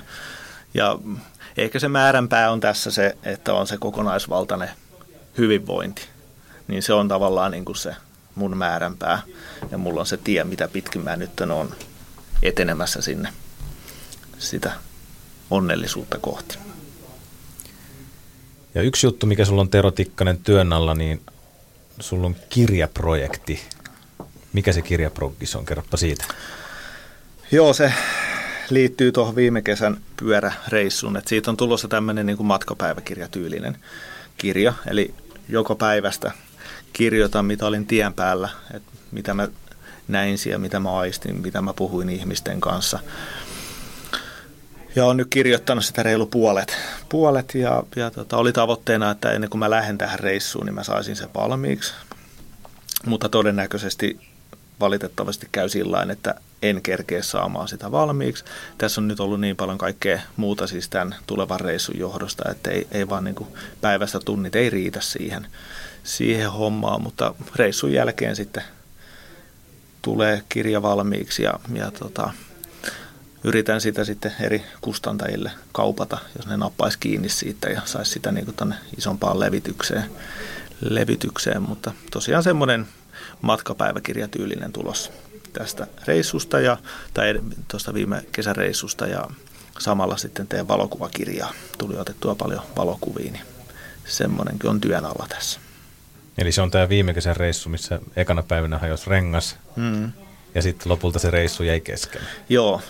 Ja 0.73 0.99
ehkä 1.57 1.79
se 1.79 1.87
määränpää 1.87 2.51
on 2.51 2.59
tässä 2.59 2.91
se, 2.91 3.17
että 3.23 3.53
on 3.53 3.67
se 3.67 3.77
kokonaisvaltainen 3.77 4.69
hyvinvointi. 5.37 6.07
Niin 6.67 6.83
se 6.83 6.93
on 6.93 7.07
tavallaan 7.07 7.51
niin 7.51 7.65
kuin 7.65 7.75
se 7.75 7.95
mun 8.35 8.57
määränpää. 8.57 9.21
Ja 9.71 9.77
mulla 9.77 9.99
on 9.99 10.05
se 10.05 10.17
tie, 10.17 10.43
mitä 10.43 10.67
pitkin 10.67 11.03
mä 11.03 11.15
nyt 11.15 11.41
on 11.41 11.75
etenemässä 12.43 13.01
sinne 13.01 13.29
sitä 14.37 14.71
onnellisuutta 15.49 16.17
kohti. 16.19 16.57
Ja 18.75 18.81
yksi 18.81 19.07
juttu, 19.07 19.25
mikä 19.25 19.45
sulla 19.45 19.61
on 19.61 19.69
Tero 19.69 19.91
Tikkanen 19.91 20.37
työn 20.37 20.73
alla, 20.73 20.93
niin 20.93 21.21
sulla 21.99 22.27
on 22.27 22.35
kirjaprojekti. 22.49 23.61
Mikä 24.53 24.73
se 24.73 24.81
kirjaprojekti 24.81 25.45
on? 25.55 25.65
Kerropa 25.65 25.97
siitä. 25.97 26.25
Joo, 27.51 27.73
se 27.73 27.93
liittyy 28.69 29.11
tuohon 29.11 29.35
viime 29.35 29.61
kesän 29.61 29.97
pyöräreissuun. 30.17 31.17
Et 31.17 31.27
siitä 31.27 31.51
on 31.51 31.57
tulossa 31.57 31.87
tämmöinen 31.87 32.25
niin 32.25 32.45
matkapäiväkirjatyylinen 32.45 33.77
kirja, 34.37 34.73
eli 34.87 35.13
joko 35.49 35.75
päivästä 35.75 36.31
kirjoitan, 36.93 37.45
mitä 37.45 37.65
olin 37.65 37.87
tien 37.87 38.13
päällä, 38.13 38.49
että 38.73 38.91
mitä 39.11 39.33
mä 39.33 39.47
näin 40.07 40.37
siellä, 40.37 40.59
mitä 40.59 40.79
mä 40.79 40.97
aistin, 40.97 41.41
mitä 41.41 41.61
mä 41.61 41.73
puhuin 41.73 42.09
ihmisten 42.09 42.61
kanssa. 42.61 42.99
Ja 44.95 45.05
olen 45.05 45.17
nyt 45.17 45.27
kirjoittanut 45.29 45.85
sitä 45.85 46.03
reilu 46.03 46.25
puolet. 46.25 46.77
puolet 47.09 47.55
ja, 47.55 47.83
ja 47.95 48.11
tota, 48.11 48.37
oli 48.37 48.53
tavoitteena, 48.53 49.11
että 49.11 49.31
ennen 49.31 49.49
kuin 49.49 49.59
mä 49.59 49.69
lähden 49.69 49.97
tähän 49.97 50.19
reissuun, 50.19 50.65
niin 50.65 50.75
mä 50.75 50.83
saisin 50.83 51.15
sen 51.15 51.29
valmiiksi. 51.35 51.93
Mutta 53.05 53.29
todennäköisesti 53.29 54.19
valitettavasti 54.79 55.47
käy 55.51 55.69
sillä 55.69 56.07
että 56.11 56.35
en 56.61 56.81
kerkeä 56.81 57.21
saamaan 57.21 57.67
sitä 57.67 57.91
valmiiksi. 57.91 58.43
Tässä 58.77 59.01
on 59.01 59.07
nyt 59.07 59.19
ollut 59.19 59.39
niin 59.39 59.55
paljon 59.55 59.77
kaikkea 59.77 60.19
muuta 60.35 60.67
siis 60.67 60.89
tämän 60.89 61.15
tulevan 61.27 61.59
reissun 61.59 61.99
johdosta, 61.99 62.51
että 62.51 62.71
ei, 62.71 62.87
ei 62.91 63.09
vaan 63.09 63.23
niin 63.23 63.35
kuin 63.35 63.49
päivästä 63.81 64.19
tunnit 64.19 64.55
ei 64.55 64.69
riitä 64.69 65.01
siihen, 65.01 65.47
siihen 66.07 66.51
hommaan, 66.51 67.01
mutta 67.01 67.35
reissun 67.55 67.93
jälkeen 67.93 68.35
sitten 68.35 68.63
tulee 70.01 70.43
kirja 70.49 70.81
valmiiksi 70.81 71.43
ja, 71.43 71.59
ja 71.73 71.91
tota, 71.91 72.29
yritän 73.43 73.81
sitä 73.81 74.03
sitten 74.03 74.35
eri 74.39 74.63
kustantajille 74.81 75.51
kaupata, 75.71 76.17
jos 76.37 76.47
ne 76.47 76.57
nappaisi 76.57 76.99
kiinni 76.99 77.29
siitä 77.29 77.69
ja 77.69 77.81
saisi 77.85 78.11
sitä 78.11 78.31
niin 78.31 78.45
kuin 78.45 78.75
isompaan 78.97 79.39
levitykseen, 79.39 80.11
levitykseen. 80.81 81.61
Mutta 81.61 81.91
tosiaan 82.11 82.43
semmoinen 82.43 82.87
matkapäiväkirjatyylinen 83.41 84.73
tulos 84.73 85.11
tästä 85.53 85.87
reissusta 86.07 86.59
ja, 86.59 86.77
tai 87.13 87.39
tuosta 87.67 87.93
viime 87.93 88.25
kesäreissusta 88.31 89.07
ja 89.07 89.27
samalla 89.79 90.17
sitten 90.17 90.47
teen 90.47 90.67
valokuvakirjaa. 90.67 91.53
Tuli 91.77 91.97
otettua 91.97 92.35
paljon 92.35 92.61
valokuvia, 92.77 93.31
niin 93.31 93.45
semmoinenkin 94.05 94.69
on 94.69 94.81
työn 94.81 95.05
alla 95.05 95.27
tässä. 95.29 95.66
Eli 96.37 96.51
se 96.51 96.61
on 96.61 96.71
tämä 96.71 96.89
viime 96.89 97.13
kesän 97.13 97.35
reissu, 97.35 97.69
missä 97.69 97.99
ekana 98.15 98.43
päivänä 98.43 98.77
hajosi 98.77 99.09
rengas. 99.09 99.55
Mm 99.75 100.11
ja 100.57 100.61
sitten 100.61 100.91
lopulta 100.91 101.19
se 101.19 101.31
reissu 101.31 101.63
jäi 101.63 101.81
kesken. 101.81 102.21
Joo, 102.49 102.81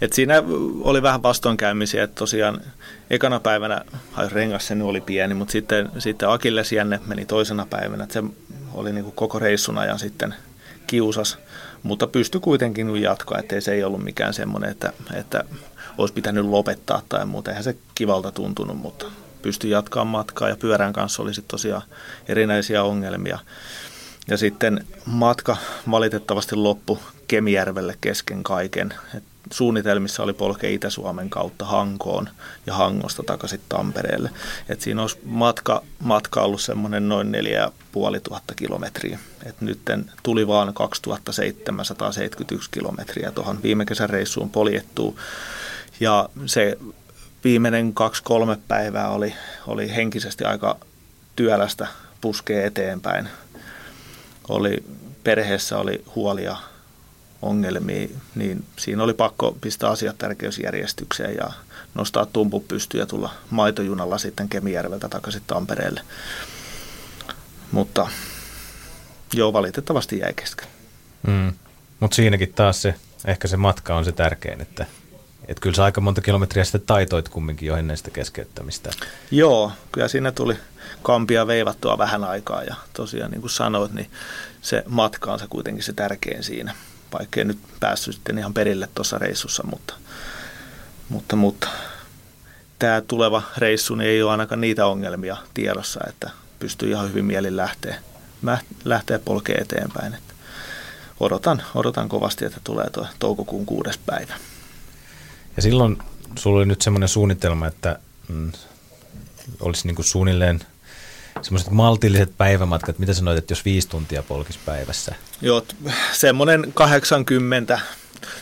et 0.00 0.12
siinä 0.12 0.34
oli 0.80 1.02
vähän 1.02 1.22
vastoinkäymisiä, 1.22 2.04
että 2.04 2.14
tosiaan 2.14 2.60
ekana 3.10 3.40
päivänä 3.40 3.84
rengas 4.28 4.66
sen 4.66 4.82
oli 4.82 5.00
pieni, 5.00 5.34
mutta 5.34 5.52
sitten, 5.52 5.88
sitten 5.98 6.28
Akilles 6.28 6.72
jänne 6.72 7.00
meni 7.06 7.24
toisena 7.24 7.66
päivänä, 7.70 8.04
että 8.04 8.12
se 8.12 8.22
oli 8.74 8.92
niin 8.92 9.04
kuin 9.04 9.16
koko 9.16 9.38
reissun 9.38 9.78
ajan 9.78 9.98
sitten 9.98 10.34
kiusas, 10.86 11.38
mutta 11.82 12.06
pystyi 12.06 12.40
kuitenkin 12.40 12.96
jatkaa, 12.96 13.38
ettei 13.38 13.60
se 13.60 13.72
ei 13.72 13.84
ollut 13.84 14.04
mikään 14.04 14.34
semmoinen, 14.34 14.70
että, 14.70 14.92
että 15.14 15.44
olisi 15.98 16.14
pitänyt 16.14 16.44
lopettaa 16.44 17.02
tai 17.08 17.26
muuta. 17.26 17.50
Eihän 17.50 17.64
se 17.64 17.76
kivalta 17.94 18.32
tuntunut, 18.32 18.76
mutta 18.76 19.06
pystyi 19.46 19.70
jatkamaan 19.70 20.06
matkaa 20.06 20.48
ja 20.48 20.56
pyörän 20.56 20.92
kanssa 20.92 21.22
oli 21.22 21.34
sitten 21.34 21.50
tosiaan 21.50 21.82
erinäisiä 22.28 22.82
ongelmia. 22.82 23.38
Ja 24.28 24.36
sitten 24.36 24.86
matka 25.04 25.56
valitettavasti 25.90 26.56
loppu 26.56 26.98
Kemijärvelle 27.28 27.98
kesken 28.00 28.42
kaiken. 28.42 28.94
Et 29.14 29.22
suunnitelmissa 29.52 30.22
oli 30.22 30.32
polkea 30.32 30.70
Itä-Suomen 30.70 31.30
kautta 31.30 31.64
Hankoon 31.64 32.28
ja 32.66 32.74
Hangosta 32.74 33.22
takaisin 33.22 33.60
Tampereelle. 33.68 34.30
Et 34.68 34.80
siinä 34.80 35.02
olisi 35.02 35.18
matka, 35.24 35.82
matka 35.98 36.42
ollut 36.42 36.60
semmoinen 36.60 37.08
noin 37.08 37.32
4500 37.32 38.40
kilometriä. 38.56 39.18
Et 39.44 39.60
nyt 39.60 39.80
tuli 40.22 40.46
vaan 40.46 40.74
2771 40.74 42.70
kilometriä 42.70 43.32
tuohon 43.32 43.62
viime 43.62 43.84
kesän 43.84 44.10
reissuun 44.10 44.50
poljettuu. 44.50 45.18
Ja 46.00 46.28
se 46.46 46.78
viimeinen 47.46 47.94
kaksi-kolme 47.94 48.58
päivää 48.68 49.08
oli, 49.08 49.34
oli 49.66 49.94
henkisesti 49.94 50.44
aika 50.44 50.76
työlästä 51.36 51.86
puskea 52.20 52.66
eteenpäin. 52.66 53.28
Oli, 54.48 54.84
perheessä 55.24 55.78
oli 55.78 56.04
huolia 56.14 56.56
ongelmia, 57.42 58.08
niin 58.34 58.64
siinä 58.76 59.02
oli 59.02 59.14
pakko 59.14 59.56
pistää 59.60 59.90
asiat 59.90 60.18
tärkeysjärjestykseen 60.18 61.34
ja 61.34 61.52
nostaa 61.94 62.26
tumpu 62.26 62.60
pystyyn 62.60 63.00
ja 63.00 63.06
tulla 63.06 63.30
maitojunalla 63.50 64.18
sitten 64.18 64.48
Kemijärveltä 64.48 65.08
takaisin 65.08 65.42
Tampereelle. 65.46 66.00
Mutta 67.72 68.08
joo, 69.32 69.52
valitettavasti 69.52 70.18
jäi 70.18 70.34
kesken. 70.34 70.68
Mm. 71.26 71.52
Mutta 72.00 72.14
siinäkin 72.14 72.52
taas 72.54 72.82
se, 72.82 72.94
ehkä 73.24 73.48
se 73.48 73.56
matka 73.56 73.96
on 73.96 74.04
se 74.04 74.12
tärkein, 74.12 74.60
että 74.60 74.86
että 75.48 75.60
kyllä 75.60 75.76
sä 75.76 75.84
aika 75.84 76.00
monta 76.00 76.20
kilometriä 76.20 76.64
sitten 76.64 76.80
taitoit 76.86 77.28
kumminkin 77.28 77.66
jo 77.66 77.76
ennen 77.76 77.96
sitä 77.96 78.10
keskeyttämistä. 78.10 78.90
Joo, 79.30 79.72
kyllä 79.92 80.08
siinä 80.08 80.32
tuli 80.32 80.56
kampia 81.02 81.46
veivattua 81.46 81.98
vähän 81.98 82.24
aikaa 82.24 82.62
ja 82.62 82.74
tosiaan 82.92 83.30
niin 83.30 83.40
kuin 83.40 83.50
sanoit, 83.50 83.92
niin 83.92 84.10
se 84.62 84.84
matka 84.88 85.32
on 85.32 85.38
se 85.38 85.46
kuitenkin 85.50 85.84
se 85.84 85.92
tärkein 85.92 86.42
siinä 86.42 86.74
vaikkei 87.12 87.44
nyt 87.44 87.58
päässyt 87.80 88.14
sitten 88.14 88.38
ihan 88.38 88.54
perille 88.54 88.88
tuossa 88.94 89.18
reissussa, 89.18 89.62
mutta, 89.66 89.94
mutta, 91.08 91.36
mutta 91.36 91.68
tämä 92.78 93.00
tuleva 93.00 93.42
reissu 93.58 93.94
niin 93.94 94.10
ei 94.10 94.22
ole 94.22 94.30
ainakaan 94.30 94.60
niitä 94.60 94.86
ongelmia 94.86 95.36
tiedossa, 95.54 96.00
että 96.08 96.30
pystyy 96.58 96.90
ihan 96.90 97.08
hyvin 97.08 97.24
mielin 97.24 97.56
lähteä, 97.56 97.98
lähteä 98.84 99.18
polkeen 99.18 99.62
eteenpäin. 99.62 100.14
Että 100.14 100.34
odotan, 101.20 101.62
odotan 101.74 102.08
kovasti, 102.08 102.44
että 102.44 102.60
tulee 102.64 102.90
tuo 102.90 103.06
toukokuun 103.18 103.66
kuudes 103.66 103.98
päivä. 103.98 104.34
Ja 105.56 105.62
silloin 105.62 105.98
sulla 106.38 106.58
oli 106.58 106.66
nyt 106.66 106.82
semmoinen 106.82 107.08
suunnitelma, 107.08 107.66
että 107.66 107.98
mm, 108.28 108.52
olisi 109.60 109.86
niin 109.86 109.94
kuin 109.96 110.06
suunnilleen– 110.06 110.60
semmoiset 111.42 111.70
maltilliset 111.70 112.32
päivämatkat, 112.38 112.98
mitä 112.98 113.14
sanoit, 113.14 113.38
että 113.38 113.52
jos 113.52 113.64
viisi 113.64 113.88
tuntia 113.88 114.22
polkisi 114.22 114.58
päivässä? 114.66 115.14
Joo, 115.40 115.66
semmoinen 116.12 116.72
80 116.74 117.80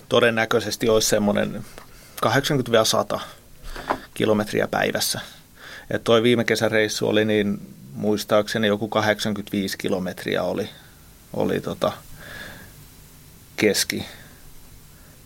todennäköisesti 0.09 0.89
olisi 0.89 1.09
semmoinen 1.09 1.65
80-100 3.17 3.21
kilometriä 4.15 4.69
päivässä. 4.69 5.21
Ja 5.93 5.99
toi 5.99 6.23
viime 6.23 6.45
kesän 6.45 6.71
reissu 6.71 7.09
oli 7.09 7.25
niin 7.25 7.61
muistaakseni 7.93 8.67
joku 8.67 8.89
85 8.89 9.79
kilometriä 9.79 10.43
oli, 10.43 10.69
oli 11.33 11.61
tota 11.61 11.93
keski 13.57 14.07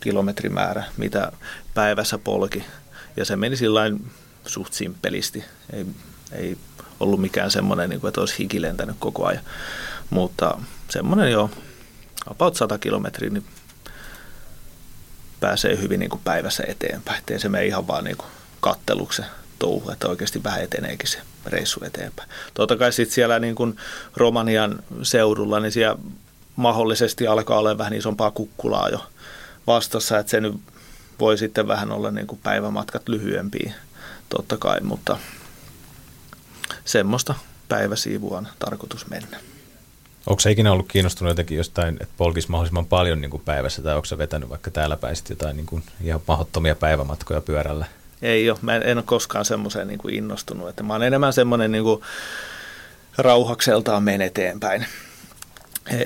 kilometrimäärä, 0.01 0.85
mitä 0.96 1.33
päivässä 1.78 2.18
polki. 2.18 2.64
Ja 3.16 3.24
se 3.24 3.36
meni 3.36 3.56
sillä 3.56 3.80
suht 4.46 4.72
simppelisti. 4.72 5.44
Ei, 5.72 5.86
ei 6.32 6.56
ollut 7.00 7.20
mikään 7.20 7.50
semmoinen, 7.50 7.90
niin 7.90 8.00
kuin, 8.00 8.08
että 8.08 8.20
olisi 8.20 8.38
hiki 8.38 8.62
lentänyt 8.62 8.96
koko 8.98 9.26
ajan. 9.26 9.44
Mutta 10.10 10.58
semmoinen 10.88 11.32
jo 11.32 11.50
about 12.26 12.56
100 12.56 12.78
kilometriä, 12.78 13.30
niin 13.30 13.44
pääsee 15.40 15.78
hyvin 15.80 16.00
niin 16.00 16.10
kuin 16.10 16.20
päivässä 16.24 16.64
eteenpäin. 16.66 17.18
Ettei 17.18 17.38
se 17.38 17.48
mene 17.48 17.66
ihan 17.66 17.86
vaan 17.86 18.04
niin 18.04 18.16
kuin 18.16 18.28
katteluksi 18.60 19.22
touhu, 19.58 19.90
että 19.90 20.08
oikeasti 20.08 20.44
vähän 20.44 20.62
eteneekin 20.62 21.08
se 21.08 21.18
reissu 21.46 21.84
eteenpäin. 21.84 22.28
Totta 22.54 22.76
kai 22.76 22.92
sitten 22.92 23.14
siellä 23.14 23.38
niin 23.38 23.54
kuin 23.54 23.76
Romanian 24.16 24.82
seudulla, 25.02 25.60
niin 25.60 25.72
siellä 25.72 25.98
mahdollisesti 26.56 27.26
alkaa 27.26 27.58
olla 27.58 27.78
vähän 27.78 27.92
isompaa 27.92 28.30
kukkulaa 28.30 28.88
jo 28.88 29.06
vastassa, 29.66 30.18
että 30.18 30.30
se 30.30 30.40
nyt 30.40 30.54
voi 31.20 31.38
sitten 31.38 31.68
vähän 31.68 31.92
olla 31.92 32.11
niin 32.11 32.26
kuin 32.26 32.40
päivämatkat 32.42 33.09
lyhyempiä 33.09 33.72
totta 34.28 34.57
kai, 34.57 34.81
mutta 34.81 35.18
semmoista 36.85 37.35
päiväsiivua 37.68 38.38
on 38.38 38.48
tarkoitus 38.59 39.07
mennä. 39.07 39.40
Onko 40.26 40.40
se 40.40 40.50
ikinä 40.50 40.72
ollut 40.72 40.88
kiinnostunut 40.88 41.31
jotenkin 41.31 41.57
jostain, 41.57 41.96
että 42.00 42.14
polkisi 42.16 42.50
mahdollisimman 42.50 42.87
paljon 42.87 43.20
niin 43.20 43.31
kuin 43.31 43.42
päivässä, 43.44 43.83
tai 43.83 43.94
onko 43.94 44.04
se 44.04 44.18
vetänyt 44.18 44.48
vaikka 44.48 44.70
täällä 44.70 44.96
päin 44.96 45.16
jotain 45.28 45.57
niin 45.57 45.66
kuin 45.66 45.83
ihan 46.04 46.20
mahdottomia 46.28 46.74
päivämatkoja 46.74 47.40
pyörällä? 47.40 47.87
Ei 48.22 48.50
ole, 48.50 48.59
mä 48.62 48.76
en, 48.76 48.83
en 48.83 48.98
ole 48.98 49.04
koskaan 49.07 49.44
semmoiseen 49.44 49.88
niin 49.88 49.98
kuin 49.98 50.14
innostunut, 50.14 50.68
että 50.68 50.83
mä 50.83 50.92
oon 50.92 51.02
enemmän 51.02 51.33
semmoinen 51.33 51.72
niin 51.72 51.85
kuin 51.85 52.02
rauhakseltaan 53.18 54.02
men 54.02 54.22
eteenpäin. 54.22 54.87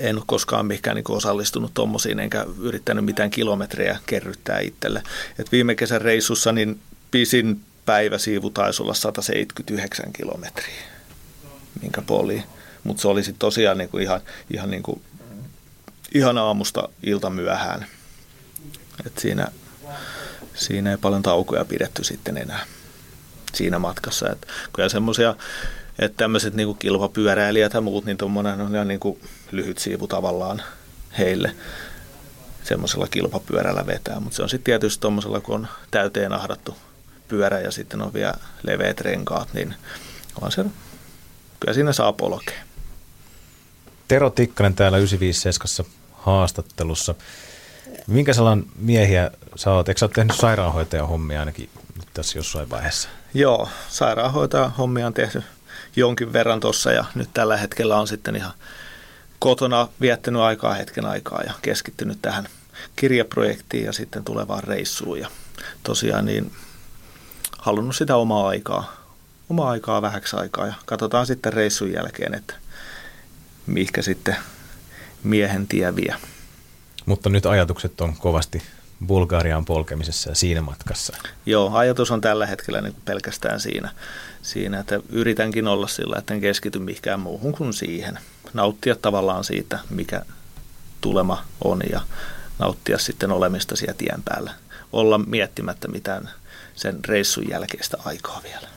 En 0.00 0.16
ole 0.16 0.24
koskaan 0.26 0.66
mihinkään 0.66 0.96
niin 0.96 1.04
osallistunut 1.10 1.74
tuommoisiin, 1.74 2.20
enkä 2.20 2.46
yrittänyt 2.60 3.04
mitään 3.04 3.30
kilometrejä 3.30 3.98
kerryttää 4.06 4.60
itselle. 4.60 5.02
Et 5.38 5.52
viime 5.52 5.74
kesän 5.74 6.00
reissussa 6.00 6.52
niin 6.52 6.80
pisin 7.10 7.60
päiväsiivu 7.86 8.50
taisi 8.50 8.82
olla 8.82 8.94
179 8.94 10.12
kilometriä, 10.12 10.82
minkä 11.82 12.02
poli. 12.02 12.42
Mutta 12.84 13.00
se 13.00 13.08
olisi 13.08 13.32
tosiaan 13.38 13.78
niinku 13.78 13.98
ihan, 13.98 14.20
ihan, 14.50 14.70
niinku, 14.70 15.02
ihan 16.14 16.38
aamusta 16.38 16.88
ilta 17.02 17.30
myöhään. 17.30 17.86
Et 19.06 19.18
siinä, 19.18 19.46
siinä 20.54 20.90
ei 20.90 20.96
paljon 20.96 21.22
taukoja 21.22 21.64
pidetty 21.64 22.04
sitten 22.04 22.36
enää 22.36 22.66
siinä 23.54 23.78
matkassa. 23.78 24.30
Et 24.30 24.46
kyllä 24.72 24.88
semmoisia, 24.88 25.34
että 26.02 26.16
tämmöiset 26.16 26.54
niinku 26.54 26.74
kilpapyöräilijät 26.74 27.74
ja 27.74 27.80
muut, 27.80 28.04
niin 28.04 28.16
tuommoinen 28.16 28.60
on 28.60 28.74
ihan 28.74 28.88
niinku 28.88 29.18
lyhyt 29.50 29.78
siivu 29.78 30.06
tavallaan 30.06 30.62
heille 31.18 31.56
semmoisella 32.62 33.06
kilpapyörällä 33.08 33.86
vetää. 33.86 34.20
Mutta 34.20 34.36
se 34.36 34.42
on 34.42 34.48
sitten 34.48 34.64
tietysti 34.64 35.00
tuommoisella, 35.00 35.40
kun 35.40 35.54
on 35.54 35.68
täyteen 35.90 36.32
ahdattu 36.32 36.76
pyörä 37.28 37.60
ja 37.60 37.70
sitten 37.70 38.02
on 38.02 38.12
vielä 38.12 38.34
leveät 38.62 39.00
renkaat, 39.00 39.48
niin 39.54 39.74
on 40.40 40.52
se, 40.52 40.64
kyllä 41.60 41.74
siinä 41.74 41.92
saa 41.92 42.12
polkea. 42.12 42.58
Tero 44.08 44.30
Tikkanen 44.30 44.74
täällä 44.74 44.98
957 44.98 45.92
haastattelussa. 46.12 47.14
Minkä 48.06 48.32
sellainen 48.32 48.66
miehiä 48.76 49.30
sä 49.56 49.70
oot? 49.70 49.88
Eikö 49.88 49.98
sä 49.98 50.06
oot 50.06 50.12
tehnyt 50.12 50.36
sairaanhoitajan 50.36 51.08
hommia 51.08 51.40
ainakin 51.40 51.70
tässä 52.14 52.38
jossain 52.38 52.70
vaiheessa? 52.70 53.08
Joo, 53.34 53.68
sairaanhoitajan 53.88 54.72
hommia 54.72 55.06
on 55.06 55.14
tehty 55.14 55.42
jonkin 55.96 56.32
verran 56.32 56.60
tuossa 56.60 56.92
ja 56.92 57.04
nyt 57.14 57.28
tällä 57.34 57.56
hetkellä 57.56 58.00
on 58.00 58.08
sitten 58.08 58.36
ihan 58.36 58.52
kotona 59.38 59.88
viettänyt 60.00 60.42
aikaa 60.42 60.74
hetken 60.74 61.04
aikaa 61.04 61.42
ja 61.46 61.52
keskittynyt 61.62 62.18
tähän 62.22 62.48
kirjaprojektiin 62.96 63.84
ja 63.84 63.92
sitten 63.92 64.24
tulevaan 64.24 64.64
reissuun. 64.64 65.20
Ja 65.20 65.30
tosiaan 65.82 66.24
niin 66.24 66.52
halunnut 67.58 67.96
sitä 67.96 68.16
omaa 68.16 68.48
aikaa, 68.48 68.92
omaa 69.50 69.70
aikaa 69.70 70.02
vähäksi 70.02 70.36
aikaa 70.36 70.66
ja 70.66 70.74
katsotaan 70.86 71.26
sitten 71.26 71.52
reissun 71.52 71.92
jälkeen, 71.92 72.34
että 72.34 72.54
mihinkä 73.66 74.02
sitten 74.02 74.36
miehen 75.24 75.68
tie 75.68 75.96
vie. 75.96 76.14
Mutta 77.06 77.28
nyt 77.28 77.46
ajatukset 77.46 78.00
on 78.00 78.16
kovasti 78.16 78.62
Bulgarian 79.06 79.64
polkemisessa 79.64 80.30
ja 80.30 80.34
siinä 80.34 80.62
matkassa. 80.62 81.16
Joo, 81.46 81.74
ajatus 81.74 82.10
on 82.10 82.20
tällä 82.20 82.46
hetkellä 82.46 82.80
niin 82.80 82.96
pelkästään 83.04 83.60
siinä, 83.60 83.90
siinä, 84.42 84.80
että 84.80 85.00
yritänkin 85.08 85.68
olla 85.68 85.88
sillä, 85.88 86.16
että 86.18 86.34
en 86.34 86.40
keskity 86.40 86.78
mihinkään 86.78 87.20
muuhun 87.20 87.52
kuin 87.52 87.72
siihen. 87.72 88.18
Nauttia 88.54 88.96
tavallaan 88.96 89.44
siitä, 89.44 89.78
mikä, 89.90 90.22
tulema 91.00 91.44
on 91.64 91.80
ja 91.92 92.00
nauttia 92.58 92.98
sitten 92.98 93.32
olemista 93.32 93.76
siellä 93.76 93.94
tien 93.94 94.22
päällä. 94.24 94.52
Olla 94.92 95.18
miettimättä 95.18 95.88
mitään 95.88 96.30
sen 96.74 97.04
reissun 97.04 97.48
jälkeistä 97.48 97.96
aikaa 98.04 98.40
vielä. 98.42 98.68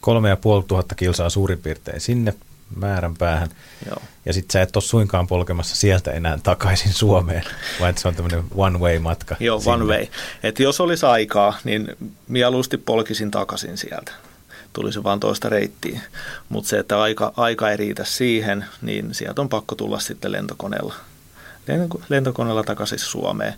Kolme 0.00 0.28
ja 0.28 0.36
puoli 0.36 0.64
tuhatta 0.68 0.94
kilsaa 0.94 1.30
suurin 1.30 1.58
piirtein 1.58 2.00
sinne 2.00 2.34
määrän 2.76 3.16
päähän. 3.16 3.48
Joo. 3.86 4.02
Ja 4.24 4.32
sitten 4.32 4.52
sä 4.52 4.62
et 4.62 4.76
ole 4.76 4.82
suinkaan 4.82 5.26
polkemassa 5.26 5.76
sieltä 5.76 6.10
enää 6.10 6.38
takaisin 6.42 6.92
Suomeen, 6.92 7.42
vaan 7.80 7.98
se 7.98 8.08
on 8.08 8.14
tämmöinen 8.14 8.44
one 8.54 8.78
way 8.78 8.98
matka. 8.98 9.36
Joo, 9.40 9.60
sinne. 9.60 9.72
one 9.72 9.84
way. 9.84 10.06
Et 10.42 10.60
jos 10.60 10.80
olisi 10.80 11.06
aikaa, 11.06 11.58
niin 11.64 11.96
mieluusti 12.28 12.76
polkisin 12.76 13.30
takaisin 13.30 13.78
sieltä. 13.78 14.12
Tulisi 14.72 15.04
vaan 15.04 15.20
toista 15.20 15.48
reittiä. 15.48 16.00
Mutta 16.48 16.68
se, 16.68 16.78
että 16.78 17.00
aika, 17.00 17.32
aika 17.36 17.70
ei 17.70 17.76
riitä 17.76 18.04
siihen, 18.04 18.64
niin 18.82 19.14
sieltä 19.14 19.42
on 19.42 19.48
pakko 19.48 19.74
tulla 19.74 20.00
sitten 20.00 20.32
lentokoneella. 20.32 20.94
Lentokoneella 22.08 22.62
takaisin 22.62 22.98
Suomeen. 22.98 23.54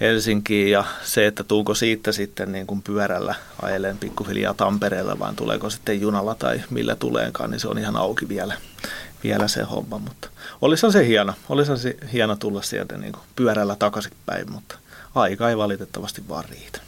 Helsinkiin 0.00 0.70
ja 0.70 0.84
se, 1.02 1.26
että 1.26 1.44
tuuko 1.44 1.74
siitä 1.74 2.12
sitten 2.12 2.52
niin 2.52 2.66
kuin 2.66 2.82
pyörällä 2.82 3.34
ajelen 3.62 3.98
pikkuhiljaa 3.98 4.54
Tampereella, 4.54 5.18
vaan 5.18 5.36
tuleeko 5.36 5.70
sitten 5.70 6.00
junalla 6.00 6.34
tai 6.34 6.62
millä 6.70 6.96
tuleenkaan, 6.96 7.50
niin 7.50 7.60
se 7.60 7.68
on 7.68 7.78
ihan 7.78 7.96
auki 7.96 8.28
vielä, 8.28 8.54
vielä 9.24 9.48
se 9.48 9.62
homma. 9.62 9.98
Mutta 9.98 10.28
olisihan 10.60 10.92
se 10.92 11.06
hieno, 11.06 11.34
olisihan 11.48 11.78
se 11.78 11.96
hieno 12.12 12.36
tulla 12.36 12.62
sieltä 12.62 12.98
niin 12.98 13.12
kuin 13.12 13.24
pyörällä 13.36 13.76
takaisinpäin, 13.78 14.52
mutta 14.52 14.78
aika 15.14 15.48
ei 15.48 15.56
valitettavasti 15.56 16.22
vaan 16.28 16.44
riitä. 16.44 16.85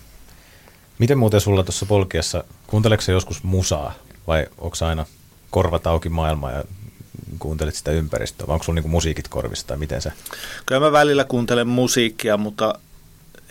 Miten 0.98 1.18
muuten 1.18 1.40
sulla 1.40 1.62
tuossa 1.62 1.86
polkiessa, 1.86 2.44
kuunteleeko 2.66 3.12
joskus 3.12 3.42
musaa 3.42 3.94
vai 4.26 4.46
onko 4.58 4.76
aina 4.86 5.06
korvat 5.50 5.86
auki 5.86 6.08
maailmaa 6.08 6.52
ja 6.52 6.64
kuuntelet 7.38 7.74
sitä 7.74 7.90
ympäristöä, 7.90 8.46
vai 8.46 8.54
onko 8.54 8.64
sulla 8.64 8.74
niinku 8.74 8.88
musiikit 8.88 9.28
korvissa 9.28 9.66
tai 9.66 9.76
miten 9.76 10.02
se? 10.02 10.12
Kyllä 10.66 10.80
mä 10.80 10.92
välillä 10.92 11.24
kuuntelen 11.24 11.68
musiikkia, 11.68 12.36
mutta 12.36 12.78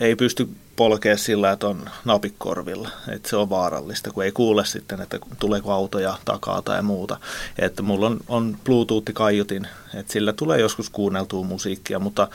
ei 0.00 0.16
pysty 0.16 0.48
polkea 0.78 1.16
sillä, 1.16 1.52
että 1.52 1.66
on 1.66 1.90
napikorvilla. 2.04 2.88
Että 3.08 3.28
se 3.28 3.36
on 3.36 3.50
vaarallista, 3.50 4.10
kun 4.10 4.24
ei 4.24 4.32
kuule 4.32 4.64
sitten, 4.64 5.00
että 5.00 5.18
tuleeko 5.38 5.72
autoja 5.72 6.18
takaa 6.24 6.62
tai 6.62 6.82
muuta. 6.82 7.20
Että 7.58 7.82
mulla 7.82 8.06
on, 8.06 8.20
on 8.28 8.58
Bluetooth-kaiutin, 8.64 9.66
että 9.94 10.12
sillä 10.12 10.32
tulee 10.32 10.60
joskus 10.60 10.90
kuunneltua 10.90 11.44
musiikkia, 11.44 11.98
mutta 11.98 12.28